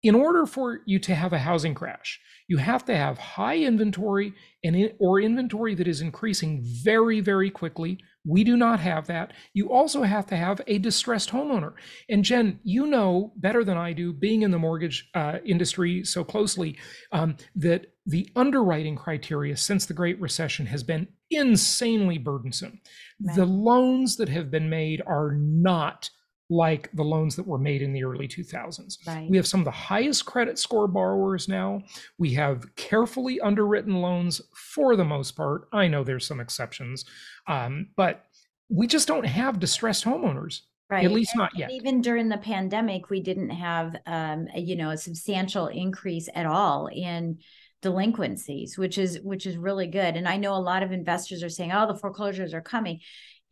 [0.02, 4.34] in order for you to have a housing crash, you have to have high inventory
[4.62, 9.32] and in, or inventory that is increasing very, very quickly we do not have that.
[9.52, 11.74] You also have to have a distressed homeowner.
[12.08, 16.24] And Jen, you know better than I do, being in the mortgage uh, industry so
[16.24, 16.78] closely,
[17.12, 22.80] um, that the underwriting criteria since the Great Recession has been insanely burdensome.
[23.22, 23.36] Right.
[23.36, 26.08] The loans that have been made are not
[26.54, 28.98] like the loans that were made in the early 2000s.
[29.06, 29.28] Right.
[29.28, 31.82] We have some of the highest credit score borrowers now.
[32.18, 35.68] We have carefully underwritten loans for the most part.
[35.72, 37.04] I know there's some exceptions,
[37.46, 38.26] um, but
[38.68, 40.60] we just don't have distressed homeowners.
[40.90, 41.04] Right.
[41.04, 41.70] At least and, not yet.
[41.70, 46.46] Even during the pandemic, we didn't have, um, a, you know, a substantial increase at
[46.46, 47.38] all in
[47.80, 50.16] delinquencies, which is which is really good.
[50.16, 53.00] And I know a lot of investors are saying, "Oh, the foreclosures are coming."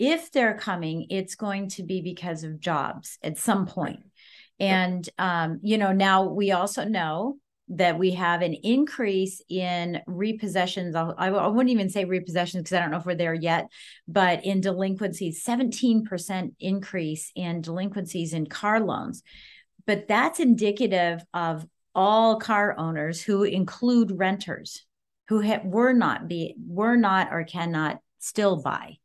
[0.04, 4.00] If they're coming, it's going to be because of jobs at some point.
[4.58, 7.36] And um, you know, now we also know
[7.68, 10.96] that we have an increase in repossessions.
[10.96, 13.68] I'll, I, I wouldn't even say repossessions because I don't know if we're there yet,
[14.08, 19.22] but in delinquencies, 17% increase in delinquencies in car loans.
[19.86, 24.84] But that's indicative of all car owners who include renters
[25.28, 28.98] who ha- were not be were not or cannot still buy.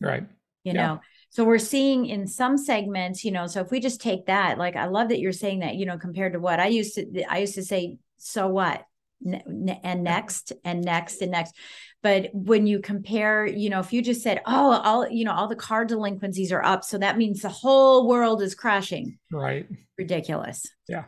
[0.00, 0.26] Right.
[0.66, 0.86] You yeah.
[0.86, 1.00] know,
[1.30, 4.76] so we're seeing in some segments, you know, so if we just take that, like
[4.76, 7.38] I love that you're saying that, you know, compared to what I used to, I
[7.38, 8.84] used to say, so what?
[9.24, 11.54] and next and next and next.
[12.02, 15.48] But when you compare you know if you just said oh all you know all
[15.48, 19.18] the car delinquencies are up so that means the whole world is crashing.
[19.32, 19.66] Right.
[19.98, 20.66] Ridiculous.
[20.88, 21.04] Yeah.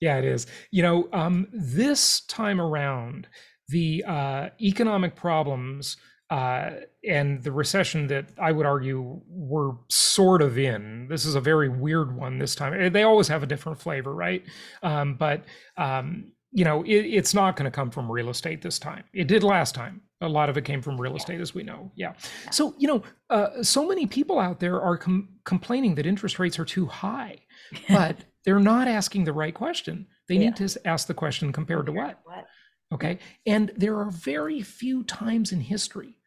[0.00, 0.46] Yeah it is.
[0.70, 3.26] You know um this time around
[3.68, 5.96] the uh economic problems
[6.30, 6.70] uh,
[7.06, 11.08] and the recession that I would argue we're sort of in.
[11.08, 12.92] This is a very weird one this time.
[12.92, 14.44] They always have a different flavor, right?
[14.82, 15.44] Um, but
[15.76, 19.04] um, you know, it, it's not going to come from real estate this time.
[19.14, 20.02] It did last time.
[20.20, 21.92] A lot of it came from real estate, as we know.
[21.94, 22.12] Yeah.
[22.44, 22.50] yeah.
[22.50, 26.58] So you know, uh, so many people out there are com- complaining that interest rates
[26.58, 27.38] are too high,
[27.88, 30.06] but they're not asking the right question.
[30.28, 30.40] They yeah.
[30.50, 32.18] need to ask the question compared to what?
[32.24, 32.46] What?
[32.92, 33.18] Okay.
[33.46, 36.17] And there are very few times in history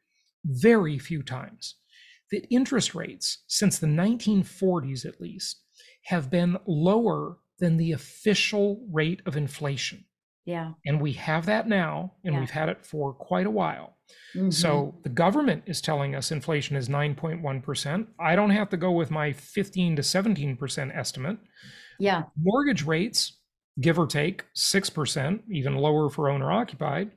[0.46, 1.76] very few times
[2.32, 5.62] that interest rates, since the 1940s at least,
[6.06, 10.06] have been lower than the official rate of inflation.
[10.46, 10.74] Yeah.
[10.86, 12.40] And we have that now, and yeah.
[12.40, 13.98] we've had it for quite a while.
[14.36, 14.50] Mm-hmm.
[14.50, 18.08] So the government is telling us inflation is 9.1%.
[18.20, 21.38] I don't have to go with my 15 to 17% estimate.
[22.00, 22.24] Yeah.
[22.42, 23.38] Mortgage rates,
[23.80, 27.12] give or take 6%, even lower for owner occupied.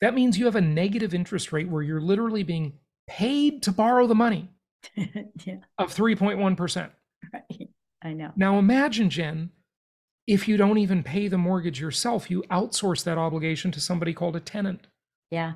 [0.00, 2.74] That means you have a negative interest rate where you're literally being
[3.06, 4.50] paid to borrow the money
[4.96, 5.56] yeah.
[5.78, 6.90] of 3.1%.
[7.32, 7.68] Right.
[8.02, 8.32] I know.
[8.36, 9.50] Now imagine, Jen,
[10.26, 14.36] if you don't even pay the mortgage yourself, you outsource that obligation to somebody called
[14.36, 14.86] a tenant.
[15.30, 15.54] Yeah.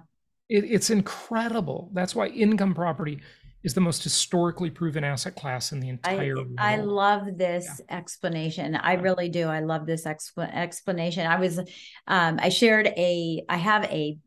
[0.49, 1.91] It, it's incredible.
[1.93, 3.21] That's why income property
[3.65, 6.55] is the most historically proven asset class in the entire I, world.
[6.59, 7.97] I love this yeah.
[7.97, 8.77] explanation.
[8.77, 9.49] I really do.
[9.49, 11.27] I love this exp- explanation.
[11.27, 11.59] I was,
[12.07, 14.19] um, I shared a, I have a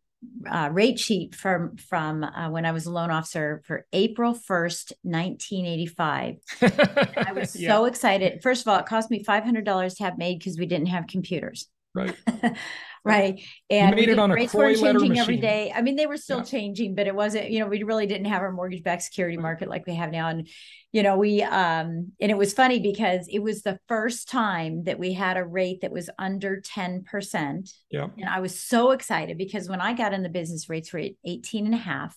[0.49, 4.93] uh, rate sheet from from uh, when I was a loan officer for April first,
[5.03, 6.35] nineteen eighty five.
[6.61, 7.69] I was yeah.
[7.69, 8.41] so excited.
[8.41, 10.87] First of all, it cost me five hundred dollars to have made because we didn't
[10.87, 11.67] have computers.
[13.03, 13.35] Right.
[13.35, 13.41] right.
[13.69, 15.73] And we, rates were changing every day.
[15.75, 16.43] I mean, they were still yeah.
[16.43, 17.49] changing, but it wasn't.
[17.51, 20.29] You know, we really didn't have our mortgage backed security market like we have now,
[20.29, 20.47] and
[20.91, 24.99] you know we um and it was funny because it was the first time that
[24.99, 29.69] we had a rate that was under 10% yeah and i was so excited because
[29.69, 32.15] when i got in the business rates were at 18 and a half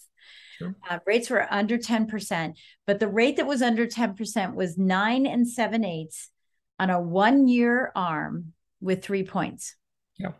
[0.58, 0.74] sure.
[0.88, 2.54] uh, rates were under 10%
[2.87, 6.30] but the rate that was under 10% was nine and seven eighths
[6.78, 8.52] on a one year arm
[8.85, 9.75] with three points
[10.18, 10.33] yeah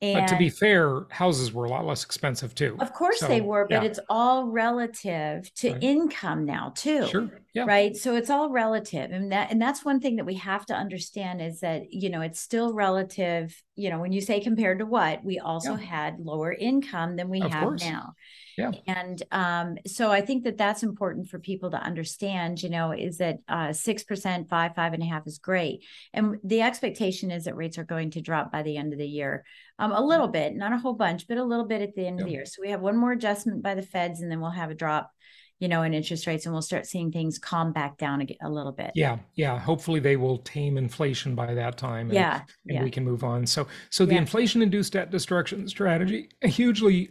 [0.00, 2.76] and but to be fair, houses were a lot less expensive too.
[2.78, 3.88] Of course so, they were, but yeah.
[3.88, 5.82] it's all relative to right.
[5.82, 7.08] income now too.
[7.08, 7.28] Sure.
[7.52, 7.64] Yeah.
[7.66, 7.96] Right.
[7.96, 9.10] So it's all relative.
[9.10, 12.20] And that and that's one thing that we have to understand is that, you know,
[12.20, 15.84] it's still relative, you know, when you say compared to what, we also yeah.
[15.84, 17.82] had lower income than we of have course.
[17.82, 18.12] now.
[18.58, 18.72] Yeah.
[18.88, 23.18] And um, so I think that that's important for people to understand, you know, is
[23.18, 25.84] that uh, 6%, five, five and a half is great.
[26.12, 29.06] And the expectation is that rates are going to drop by the end of the
[29.06, 29.44] year
[29.78, 32.18] um, a little bit, not a whole bunch, but a little bit at the end
[32.18, 32.24] yeah.
[32.24, 32.46] of the year.
[32.46, 35.12] So we have one more adjustment by the feds and then we'll have a drop
[35.60, 38.48] you know, in interest rates, and we'll start seeing things calm back down a, a
[38.48, 38.92] little bit.
[38.94, 39.58] Yeah, yeah.
[39.58, 42.06] Hopefully, they will tame inflation by that time.
[42.06, 42.84] And, yeah, and yeah.
[42.84, 43.44] we can move on.
[43.44, 44.20] So, so the yeah.
[44.20, 47.10] inflation-induced debt destruction strategy hugely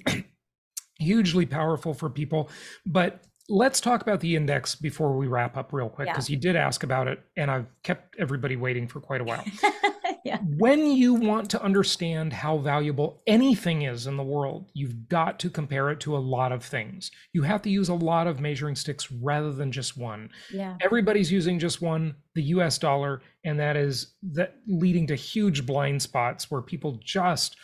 [1.00, 2.50] hugely powerful for people.
[2.86, 6.36] But let's talk about the index before we wrap up real quick because yeah.
[6.36, 9.46] you did ask about it and I've kept everybody waiting for quite a while.
[10.26, 10.40] yeah.
[10.58, 15.50] When you want to understand how valuable anything is in the world, you've got to
[15.50, 17.10] compare it to a lot of things.
[17.32, 20.30] You have to use a lot of measuring sticks rather than just one.
[20.52, 20.76] Yeah.
[20.82, 26.02] Everybody's using just one, the US dollar, and that is that leading to huge blind
[26.02, 27.56] spots where people just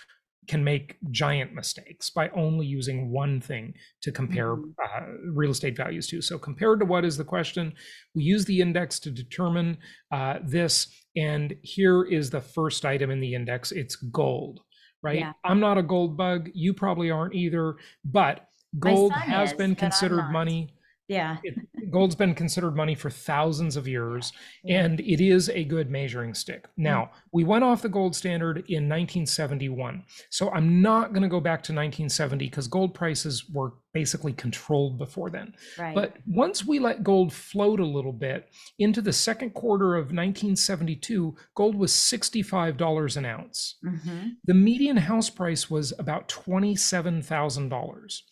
[0.47, 4.69] can make giant mistakes by only using one thing to compare mm-hmm.
[4.83, 6.21] uh, real estate values to.
[6.21, 7.73] So, compared to what is the question?
[8.15, 9.77] We use the index to determine
[10.11, 10.87] uh, this.
[11.15, 14.61] And here is the first item in the index it's gold,
[15.01, 15.19] right?
[15.19, 15.33] Yeah.
[15.43, 16.49] I'm not a gold bug.
[16.53, 17.75] You probably aren't either.
[18.03, 18.47] But
[18.79, 20.73] gold has is, been considered money.
[21.13, 21.37] Yeah.
[21.43, 21.55] it,
[21.91, 24.33] Gold's been considered money for thousands of years,
[24.67, 26.67] and it is a good measuring stick.
[26.75, 30.03] Now, we went off the gold standard in 1971.
[30.31, 34.97] So I'm not going to go back to 1970 because gold prices were basically controlled
[34.97, 35.53] before then.
[35.77, 35.93] Right.
[35.93, 38.49] But once we let gold float a little bit
[38.79, 43.75] into the second quarter of 1972, gold was $65 an ounce.
[43.85, 44.37] Mhm.
[44.45, 48.23] The median house price was about $27,000.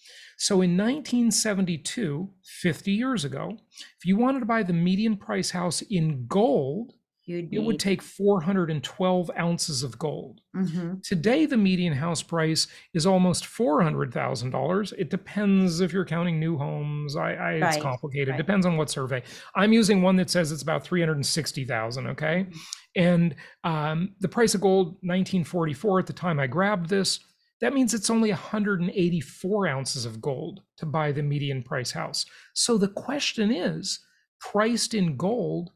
[0.41, 3.59] So in 1972, 50 years ago,
[3.99, 6.93] if you wanted to buy the median price house in gold,
[7.27, 10.41] You'd it would take 412 ounces of gold.
[10.55, 11.03] Mhm.
[11.03, 12.65] Today, the median house price
[12.95, 14.91] is almost $400,000.
[14.97, 17.15] It depends if you're counting new homes.
[17.15, 18.29] I, I it's complicated.
[18.29, 18.37] right.
[18.37, 19.21] Depends on what survey.
[19.55, 22.07] I'm using one that says it's about 360,000.
[22.07, 22.47] Okay.
[22.49, 22.57] Mm-hmm.
[22.95, 27.19] And um, the price of gold, 1944 at the time I grabbed this,
[27.61, 32.25] that means it's only 184 ounces of gold to buy the median price house.
[32.53, 33.99] So the question is
[34.39, 35.71] priced in gold,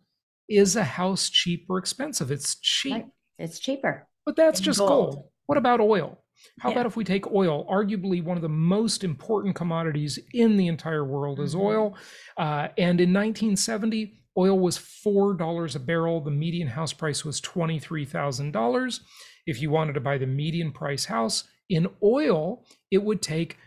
[0.49, 2.31] is a house cheap or expensive?
[2.31, 3.05] It's cheap.
[3.37, 4.07] It's cheaper.
[4.25, 4.89] But that's just gold.
[5.15, 5.25] gold.
[5.45, 6.23] What about oil?
[6.59, 6.75] How Yeah.
[6.75, 11.05] about if we take oil, arguably one of the most important commodities in the entire
[11.05, 11.59] world is Mhm.
[11.61, 11.97] oil.
[12.37, 16.21] Uh, and in 1970, oil was $4 a barrel.
[16.21, 19.01] The median house price was $23,000.
[19.45, 23.57] If you wanted to buy the median price house in oil, it would take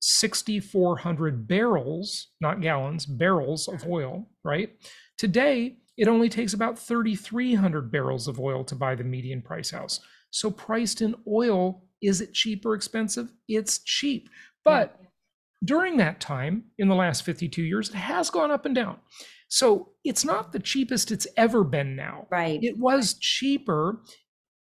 [0.00, 4.70] 6,400 barrels, not gallons, barrels of oil, right?
[5.16, 10.00] Today, it only takes about 3,300 barrels of oil to buy the median price house.
[10.30, 13.32] So, priced in oil, is it cheap or expensive?
[13.48, 14.28] It's cheap.
[14.64, 15.00] But
[15.64, 18.98] during that time, in the last 52 years, it has gone up and down.
[19.48, 22.26] So, it's not the cheapest it's ever been now.
[22.30, 22.62] Right.
[22.62, 24.02] It was cheaper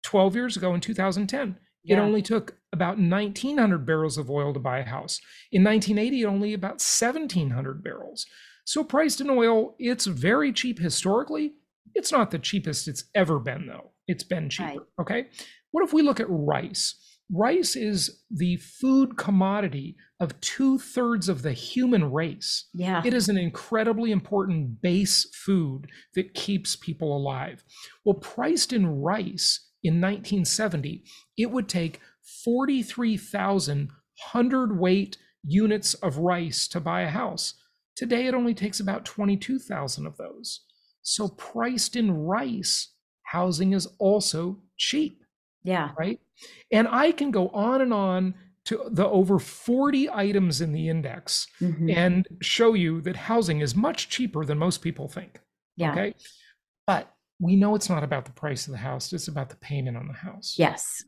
[0.03, 1.57] 12 years ago in 2010.
[1.85, 5.21] It only took about 1,900 barrels of oil to buy a house.
[5.51, 8.27] In 1980, only about 1,700 barrels.
[8.65, 11.55] So, priced in oil, it's very cheap historically.
[11.95, 13.91] It's not the cheapest it's ever been, though.
[14.07, 14.69] It's been cheaper.
[14.69, 14.81] Right.
[15.01, 15.27] Okay.
[15.73, 16.95] What if we look at rice?
[17.31, 22.69] Rice is the food commodity of two thirds of the human race.
[22.75, 23.03] yeah.
[23.05, 27.65] It is an incredibly important base food that keeps people alive.
[28.05, 31.05] Well, priced in rice in 1970,
[31.37, 32.01] it would take
[32.45, 37.55] 43,000 hundredweight units of rice to buy a house.
[37.97, 40.61] Today, it only takes about 22,000 of those.
[41.03, 45.23] So, priced in rice, housing is also cheap
[45.65, 45.91] yeah.
[45.99, 46.21] right?
[46.71, 51.47] And I can go on and on to the over 40 items in the index
[51.61, 51.95] Mhm.
[51.95, 55.41] and show you that housing is much cheaper than most people think.
[55.77, 55.93] Yeah.
[55.93, 56.15] Okay.
[56.87, 57.12] But
[57.43, 60.07] we know it's not about the price of the house, it's about the payment on
[60.07, 60.55] the house.
[60.57, 61.05] Yes.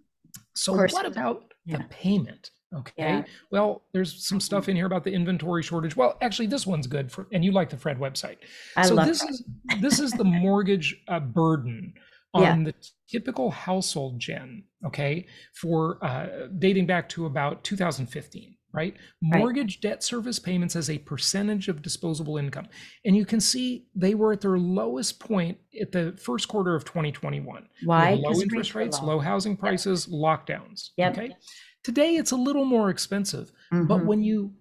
[0.54, 1.78] So, what about Yeah.
[1.78, 2.50] the payment?
[2.74, 2.92] Okay.
[2.98, 3.24] Yeah.
[3.52, 5.94] Well, there's some stuff in here about the inventory shortage.
[5.96, 8.38] Well, actually, this one's good for, and you like the FRED website.
[8.76, 9.30] I so love this that.
[9.30, 9.44] is
[9.80, 11.94] this is the mortgage uh, burden
[12.34, 12.64] on Yeah.
[12.64, 12.74] the
[13.08, 14.64] typical household Jen.
[14.84, 18.56] Okay, for uh, dating back to about 2015.
[18.74, 19.38] Right, Right.
[19.38, 22.66] mortgage debt service payments as a percentage of disposable income,
[23.04, 26.84] and you can see they were at their lowest point at the first quarter of
[26.84, 27.68] 2021.
[27.82, 28.14] We Why?
[28.14, 29.14] low interest rates, low.
[29.14, 30.90] low housing prices, lockdowns.
[30.96, 31.12] Yep.
[31.18, 31.36] Okay.
[31.84, 34.06] Today it's a little more expensive, but Mhm.
[34.06, 34.54] when you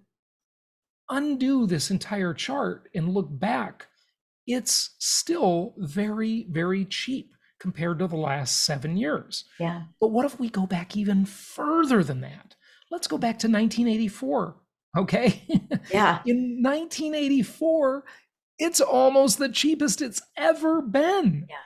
[1.10, 3.88] undo this entire chart and look back,
[4.46, 9.44] it's still very, very cheap compared to the last seven years.
[9.58, 9.84] yeah.
[10.00, 12.54] But what if we go back even further than that?
[12.94, 14.54] Let's go back to 1984.
[14.96, 15.42] Okay.
[15.92, 16.20] Yeah.
[16.26, 18.04] In 1984,
[18.60, 21.56] it's almost the cheapest it's ever been Yeah.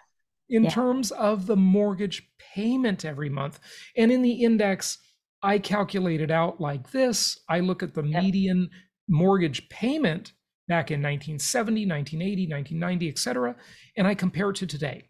[0.56, 0.70] in Yeah.
[0.70, 3.60] terms of the mortgage payment every month.
[3.94, 4.96] And in the index,
[5.42, 8.22] I calculate it out like this I look at the Yep.
[8.22, 8.70] median
[9.06, 10.32] mortgage payment
[10.66, 13.54] back in 1970, 1980, 1990, et cetera,
[13.98, 15.08] and I compare it to today.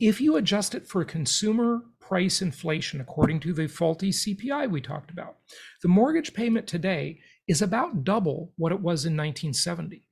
[0.00, 5.12] If you adjust it for consumer price inflation according to the faulty CPI we talked
[5.12, 5.36] about,
[5.80, 10.04] the mortgage payment today is about double what it was in 1970,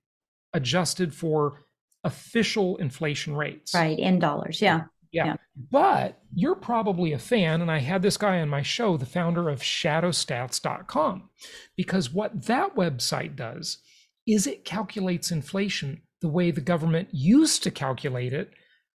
[0.54, 1.64] adjusted for
[2.04, 3.74] official inflation rates.
[3.74, 3.98] Right.
[3.98, 4.62] In dollars.
[4.62, 4.84] Yeah.
[5.10, 5.24] Yeah.
[5.24, 5.36] Yeah.
[5.72, 9.48] But you're probably a fan, and I had this guy on my show, the founder
[9.48, 11.30] of shadowstats.com,
[11.76, 13.78] because what that website does
[14.24, 18.52] is it calculates inflation the way the government used to calculate it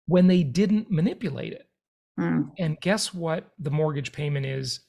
[0.06, 1.69] when they didn't manipulate it.
[2.20, 2.50] Mm.
[2.58, 4.80] And guess what the mortgage payment is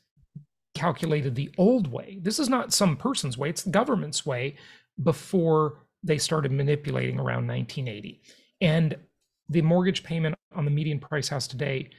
[0.76, 2.20] calculated the old way?
[2.22, 4.56] This is not some person's way, it's the government's way
[5.02, 8.22] before they started manipulating around 1980.
[8.62, 8.96] And
[9.50, 11.90] the mortgage payment on the median price house today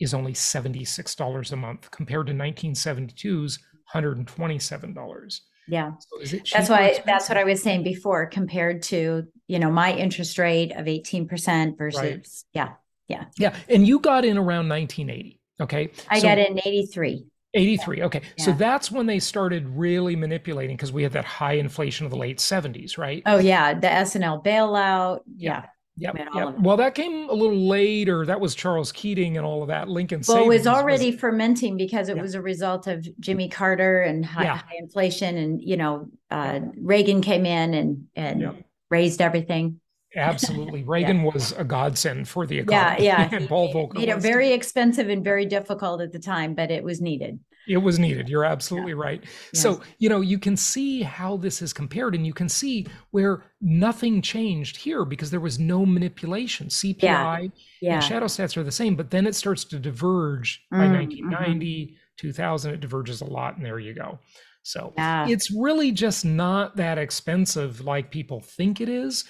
[0.00, 3.58] is only $76 a month compared to 1972's
[3.94, 5.40] $127.
[5.66, 5.92] Yeah.
[5.98, 10.38] So That's why that's what I was saying before compared to, you know, my interest
[10.38, 12.74] rate of 18% versus yeah.
[13.08, 13.54] Yeah, Yeah.
[13.68, 15.40] and you got in around 1980.
[15.60, 17.24] Okay, I So- got in 83.
[17.56, 18.02] 83.
[18.02, 18.22] Okay.
[18.36, 22.18] So that's when they started really manipulating because we had that high inflation of the
[22.18, 23.22] late 70s, right?
[23.26, 25.20] Oh yeah, the S&L bailout.
[25.36, 25.66] Yeah.
[25.96, 26.14] Yep.
[26.14, 26.48] we had yep.
[26.48, 26.60] of.
[26.60, 28.26] Well, that came a little later.
[28.26, 29.88] That was Charles Keating and all of that.
[29.88, 32.22] Lincoln Well, it was already fermenting because it Yeah.
[32.22, 34.56] was a result of Jimmy Carter and high, Yeah.
[34.56, 38.52] high inflation, and you know, uh, Reagan came in and and Yeah.
[38.90, 39.78] raised everything.
[40.16, 40.82] Absolutely.
[40.86, 43.04] Reagan was a godsend for the economy.
[43.04, 43.28] yeah.
[43.32, 46.70] and he Paul Volcker made it very expensive and very difficult at the time, but
[46.70, 47.38] it was needed.
[47.66, 48.28] It was needed.
[48.28, 49.22] You're absolutely right.
[49.24, 49.62] Yes.
[49.62, 53.42] So, you know, you can see how this is compared, and you can see where
[53.62, 56.66] nothing changed here because there was no manipulation.
[56.68, 57.50] CPI
[57.80, 57.94] Yeah.
[57.94, 61.96] and shadow stats are the same, but then it starts to diverge by Mm, 1990,
[62.18, 64.18] 2000, it diverges a lot, and there you go.
[64.62, 65.26] So Yeah.
[65.28, 69.24] it's really just not that expensive like people think it is.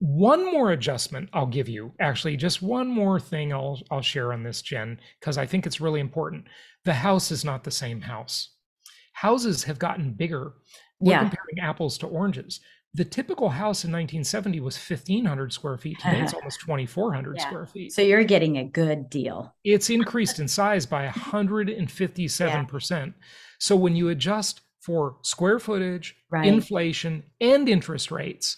[0.00, 4.42] One more adjustment I'll give you, actually, just one more thing I'll I'll share on
[4.44, 6.44] this, Jen, because I think it's really important.
[6.84, 8.50] The house is not the same house.
[9.14, 10.52] Houses have gotten bigger.
[11.00, 11.20] We're Yeah.
[11.28, 12.60] comparing apples to oranges.
[12.94, 15.98] The typical house in 1970 was 1,500 square feet.
[15.98, 17.46] Today it's almost 2,400 Yeah.
[17.48, 17.92] square feet.
[17.92, 19.52] So you're getting a good deal.
[19.64, 23.14] It's increased in size by 157%.
[23.58, 26.46] So when you adjust for square footage, Right.
[26.46, 28.56] inflation, and interest rates,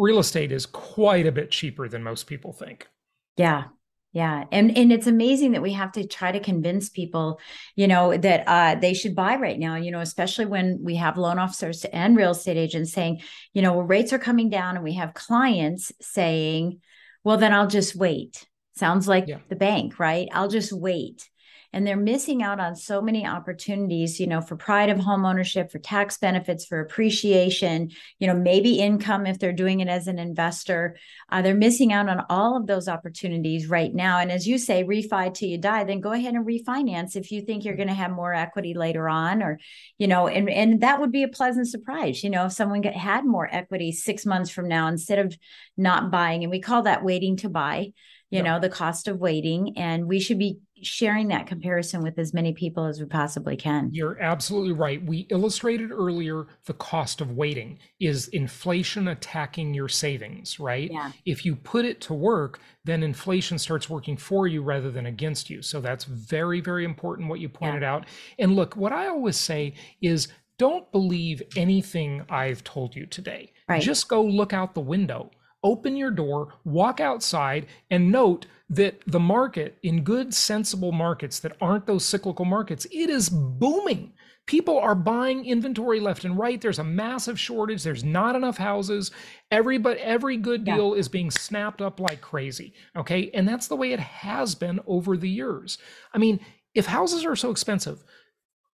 [0.00, 2.88] real estate is quite a bit cheaper than most people think.
[3.36, 3.64] Yeah.
[4.12, 4.44] Yeah.
[4.50, 7.38] And and it's amazing that we have to try to convince people,
[7.76, 11.16] you know, that uh they should buy right now, you know, especially when we have
[11.16, 13.20] loan officers and real estate agents saying,
[13.52, 16.80] you know, well, rates are coming down and we have clients saying,
[17.22, 18.46] well, then I'll just wait.
[18.76, 19.38] Sounds like Yeah.
[19.48, 20.28] the bank, right?
[20.32, 21.28] I'll just wait.
[21.72, 25.70] And they're missing out on so many opportunities, you know, for pride of home ownership,
[25.70, 30.18] for tax benefits, for appreciation, you know, maybe income if they're doing it as an
[30.18, 30.96] investor.
[31.30, 34.18] Uh, they're missing out on all of those opportunities right now.
[34.18, 37.42] And as you say, refi till you die, then go ahead and refinance if you
[37.42, 39.60] think you're going to have more equity later on, or,
[39.96, 42.24] you know, and and that would be a pleasant surprise.
[42.24, 45.36] You know, if someone get, had more equity six months from now instead of
[45.76, 47.92] not buying, and we call that waiting to buy.
[48.30, 48.42] You Yeah.
[48.44, 52.52] know, the cost of waiting, and we should be sharing that comparison with as many
[52.54, 53.90] people as we possibly can.
[53.92, 55.04] You're absolutely right.
[55.04, 60.90] We illustrated earlier the cost of waiting is inflation attacking your savings, right?
[60.90, 61.10] Yeah.
[61.26, 65.50] If you put it to work, then inflation starts working for you rather than against
[65.50, 65.60] you.
[65.60, 68.06] So that's very, very important what you pointed out.
[68.38, 73.52] And look, what I always say is don't believe anything I've told you today.
[73.68, 73.82] Right.
[73.82, 75.30] Just go look out the window.
[75.62, 81.56] Open your door, walk outside, and note that the market, in good, sensible markets that
[81.60, 84.12] aren't those cyclical markets, it is booming.
[84.46, 86.60] People are buying inventory left and right.
[86.60, 87.82] There's a massive shortage.
[87.82, 89.10] There's not enough houses.
[89.50, 90.76] Everybody, every good Yeah.
[90.76, 92.72] deal is being snapped up like crazy.
[92.96, 93.30] Okay.
[93.32, 95.78] And that's the way it has been over the years.
[96.14, 96.40] I mean,
[96.74, 98.02] if houses are so expensive,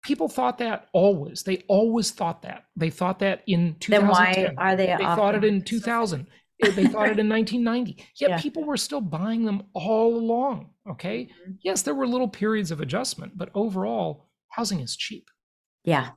[0.03, 1.43] people thought that always.
[1.43, 2.65] They always thought that.
[2.75, 4.01] They thought that in 2010.
[4.01, 4.87] Then why are they?
[4.87, 6.27] They thought it in 2000.
[6.71, 8.05] They thought it in 1990.
[8.15, 8.39] Yet Yeah.
[8.41, 10.69] people were still buying them all along.
[10.89, 11.29] Okay.
[11.47, 11.57] Mhm.
[11.61, 15.29] Yes, there were little periods of adjustment, but overall, housing is cheap.
[15.83, 16.11] Yeah.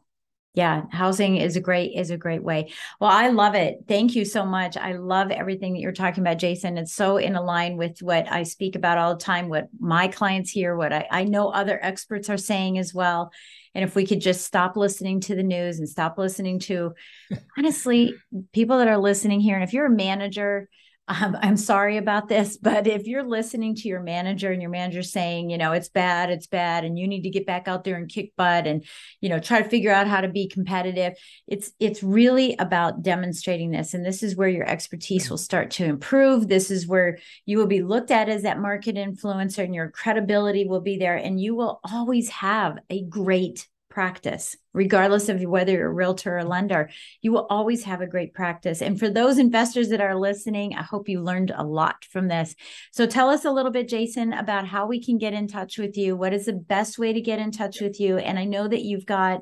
[0.54, 2.72] Yeah, housing is a great is a great way.
[2.98, 3.84] Well, I love it.
[3.86, 4.78] Thank you so much.
[4.78, 6.78] I love everything that you're talking about, Jason.
[6.78, 10.50] It's so in line with what I speak about all the time, what my clients
[10.50, 13.32] hear, what I, I know other experts are saying as well.
[13.76, 16.94] And if we could just stop listening to the news and stop listening to
[17.58, 18.14] honestly
[18.54, 20.70] people that are listening here, and if you're a manager,
[21.08, 25.02] um, I'm sorry about this, but if you're listening to your manager and your manager
[25.02, 27.96] saying, you know, it's bad, it's bad, and you need to get back out there
[27.96, 28.84] and kick butt and
[29.20, 31.14] you know try to figure out how to be competitive
[31.46, 35.84] it's it's really about demonstrating this and this is where your expertise will start to
[35.84, 36.48] improve.
[36.48, 40.66] This is where you will be looked at as that market influencer and your credibility
[40.66, 43.66] will be there and you will always have a great
[43.96, 46.90] practice regardless of whether you're a realtor or lender
[47.22, 50.82] you will always have a great practice and for those investors that are listening i
[50.82, 52.54] hope you learned a lot from this
[52.92, 55.96] so tell us a little bit jason about how we can get in touch with
[55.96, 58.68] you what is the best way to get in touch with you and i know
[58.68, 59.40] that you've got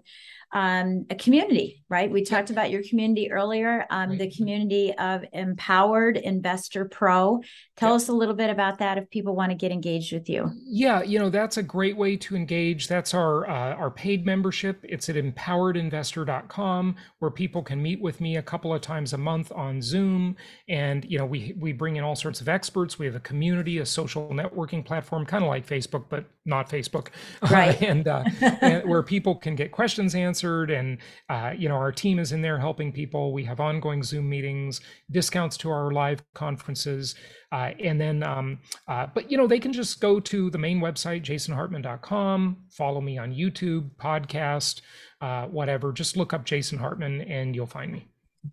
[0.54, 2.08] um, a community, right?
[2.08, 4.18] We talked about your community earlier, um, Right.
[4.20, 7.42] the community of Empowered Investor Pro.
[7.76, 7.96] Tell Yep.
[7.96, 10.52] us a little bit about that if people want to get engaged with you.
[10.66, 12.86] Yeah, you know, that's a great way to engage.
[12.88, 14.80] That's our uh, our paid membership.
[14.84, 19.50] It's at empoweredinvestor.com where people can meet with me a couple of times a month
[19.52, 20.36] on Zoom
[20.68, 22.98] and you know, we we bring in all sorts of experts.
[22.98, 27.08] We have a community, a social networking platform kind of like Facebook but not Facebook.
[27.50, 27.80] Right.
[27.82, 28.24] and, uh,
[28.60, 30.70] and where people can get questions answered answered.
[30.70, 30.98] And,
[31.28, 33.32] uh, you know, our team is in there helping people.
[33.32, 37.14] We have ongoing Zoom meetings, discounts to our live conferences.
[37.54, 40.80] Uh, and then, um, uh, but, you know, they can just go to the main
[40.80, 44.80] website, jasonhartman.com, follow me on YouTube, podcast,
[45.20, 45.92] uh, whatever.
[45.92, 48.08] Just look up Jason Hartman and you'll find me.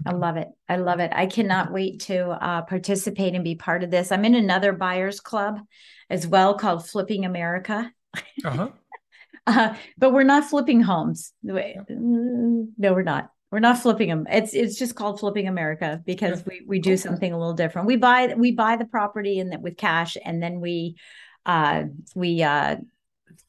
[0.05, 0.49] I love it.
[0.69, 1.09] I love it.
[1.15, 4.11] I cannot wait to uh, participate and be part of this.
[4.11, 5.59] I'm in another buyers club
[6.11, 7.91] as well called Flipping America.
[8.45, 8.69] Uh-huh.
[9.47, 11.33] uh, but we're not flipping homes.
[11.41, 11.55] No,
[12.77, 13.31] we're not.
[13.51, 14.27] We're not flipping them.
[14.31, 17.85] It's it's just called Flipping America because we we do something a little different.
[17.85, 20.95] We buy we buy the property and with cash, and then we
[21.45, 21.83] uh,
[22.15, 22.77] we uh,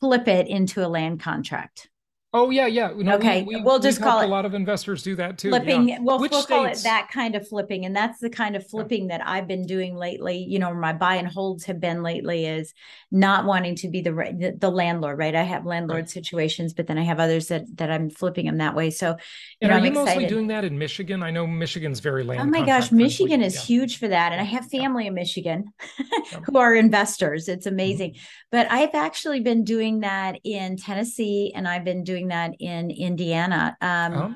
[0.00, 1.88] flip it into a land contract.
[2.34, 2.92] Oh yeah, yeah.
[2.96, 4.24] No, okay, we, will just call it.
[4.24, 5.50] A lot of investors do that too.
[5.50, 5.90] Flipping.
[5.90, 5.98] Yeah.
[6.00, 9.18] We'll, we'll call it that kind of flipping, and that's the kind of flipping yeah.
[9.18, 10.38] that I've been doing lately.
[10.38, 12.72] You know, my buy and holds have been lately is
[13.10, 15.18] not wanting to be the the, the landlord.
[15.18, 15.34] Right.
[15.34, 16.10] I have landlord right.
[16.10, 18.88] situations, but then I have others that that I'm flipping them that way.
[18.88, 19.16] So, you
[19.60, 20.06] and know, are I'm you excited.
[20.06, 21.22] mostly doing that in Michigan?
[21.22, 22.40] I know Michigan's very land.
[22.40, 23.60] Oh my gosh, Michigan is yeah.
[23.60, 25.70] huge for that, and I have family in Michigan
[26.46, 27.48] who are investors.
[27.48, 27.74] It's mm-hmm.
[27.74, 28.10] amazing.
[28.12, 28.46] Mm-hmm.
[28.52, 33.76] But I've actually been doing that in Tennessee, and I've been doing that in Indiana.
[33.80, 34.34] Um, oh.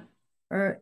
[0.48, 0.80] Or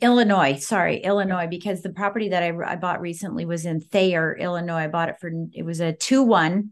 [0.00, 4.84] Illinois, sorry, Illinois, because the property that I, I bought recently was in Thayer, Illinois.
[4.84, 6.70] I bought it for it was a two one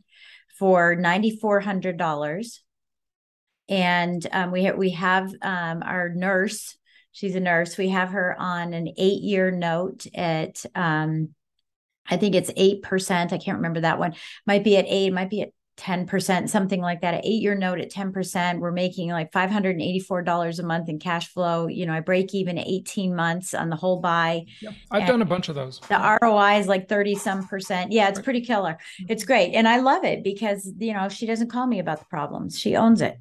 [0.59, 2.62] for ninety four hundred dollars,
[3.68, 6.78] and um, we have we have um, our nurse.
[7.12, 7.76] She's a nurse.
[7.76, 11.35] We have her on an eight year note at um,
[12.09, 13.35] I think it's eight percent.
[13.35, 14.14] I can't remember that one.
[14.47, 15.12] Might be at eight.
[15.12, 15.51] Might be at
[15.81, 18.61] 10%, something like that, an eight year note at 10%.
[18.61, 21.66] We're making like $584 a month in cash flow.
[21.66, 24.45] You know, I break even 18 months on the whole buy.
[24.61, 24.74] Yep.
[24.91, 25.81] I've done a bunch of those.
[25.89, 27.93] The ROI is like 30 some percent.
[27.93, 28.24] Yeah, it's right.
[28.24, 28.72] pretty killer.
[28.72, 29.12] Mm-hmm.
[29.12, 29.55] It's great.
[29.55, 32.59] And I love it because, you know, she doesn't call me about the problems.
[32.59, 33.18] She owns it,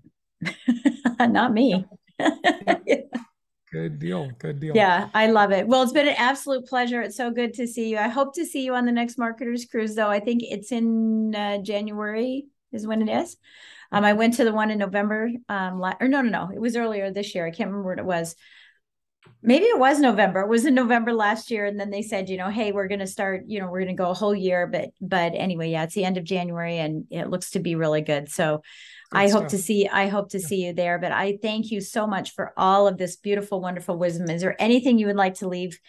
[1.19, 1.85] not me.
[3.71, 4.31] Good deal.
[4.39, 4.75] Good deal.
[4.75, 5.67] Yeah, I love it.
[5.67, 7.01] Well, it's been an absolute pleasure.
[7.01, 7.97] It's so good to see you.
[7.97, 10.09] I hope to see you on the next Marketers Cruise, though.
[10.09, 13.37] I think it's in uh, January, is when it is.
[13.91, 16.75] Um, I went to the one in November, um, or no, no, no, it was
[16.75, 17.45] earlier this year.
[17.45, 18.35] I can't remember what it was.
[19.41, 20.41] Maybe it was November.
[20.41, 22.99] It was in November last year, and then they said, you know, hey, we're going
[22.99, 23.43] to start.
[23.47, 26.05] You know, we're going to go a whole year, but but anyway, yeah, it's the
[26.05, 28.29] end of January, and it looks to be really good.
[28.29, 28.63] So
[29.11, 30.99] I hope to see I hope to see you there.
[30.99, 34.29] But I thank you so much for all of this beautiful, wonderful wisdom.
[34.29, 35.79] Is there anything you would like to leave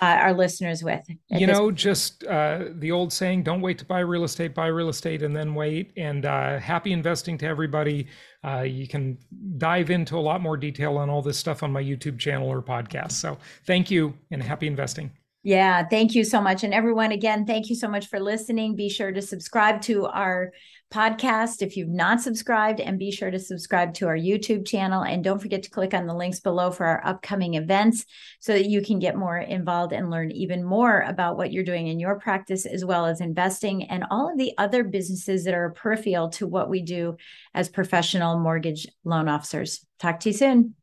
[0.00, 1.04] uh, our listeners with?
[1.28, 1.76] You know, point?
[1.76, 5.36] just uh, the old saying: "Don't wait to buy real estate, buy real estate, and
[5.36, 8.06] then wait." And uh, happy investing to everybody.
[8.44, 9.18] Uh, you can
[9.58, 12.62] dive into a lot more detail on all this stuff on my YouTube channel or
[12.62, 13.12] podcast.
[13.12, 15.10] So thank you, and happy investing.
[15.44, 16.62] Yeah, thank you so much.
[16.62, 18.76] And everyone, again, thank you so much for listening.
[18.76, 20.52] Be sure to subscribe to our
[20.92, 25.02] podcast if you've not subscribed, and be sure to subscribe to our YouTube channel.
[25.02, 28.04] And don't forget to click on the links below for our upcoming events
[28.40, 31.88] so that you can get more involved and learn even more about what you're doing
[31.88, 35.70] in your practice, as well as investing and all of the other businesses that are
[35.70, 37.16] peripheral to what we do
[37.54, 39.84] as professional mortgage loan officers.
[39.98, 40.74] Talk to you soon.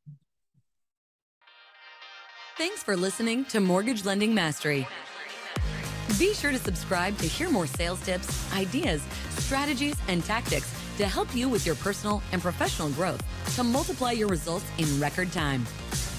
[2.58, 4.86] Thanks for listening to Mortgage Lending Mastery.
[6.18, 9.02] Be sure to subscribe to hear more sales tips, ideas,
[9.50, 13.20] strategies, and tactics to help you with your personal and professional growth
[13.56, 15.66] to multiply your results in record time.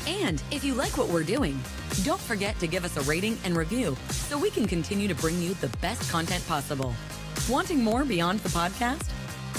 [0.08, 1.56] And if you like what we're doing,
[2.02, 5.40] don't forget to give us a rating and review so we can continue to bring
[5.40, 6.92] you the best content possible.
[7.48, 9.08] Wanting more beyond the podcast?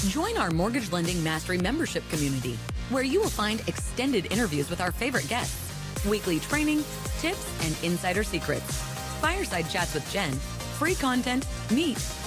[0.09, 2.59] Join our Mortgage Lending Mastery membership community,
[2.89, 6.83] where you will find extended interviews with our favorite guests, weekly training,
[7.19, 8.91] tips, and insider secrets
[9.21, 10.33] fireside chats with Jen,
[10.79, 11.99] free content, meet,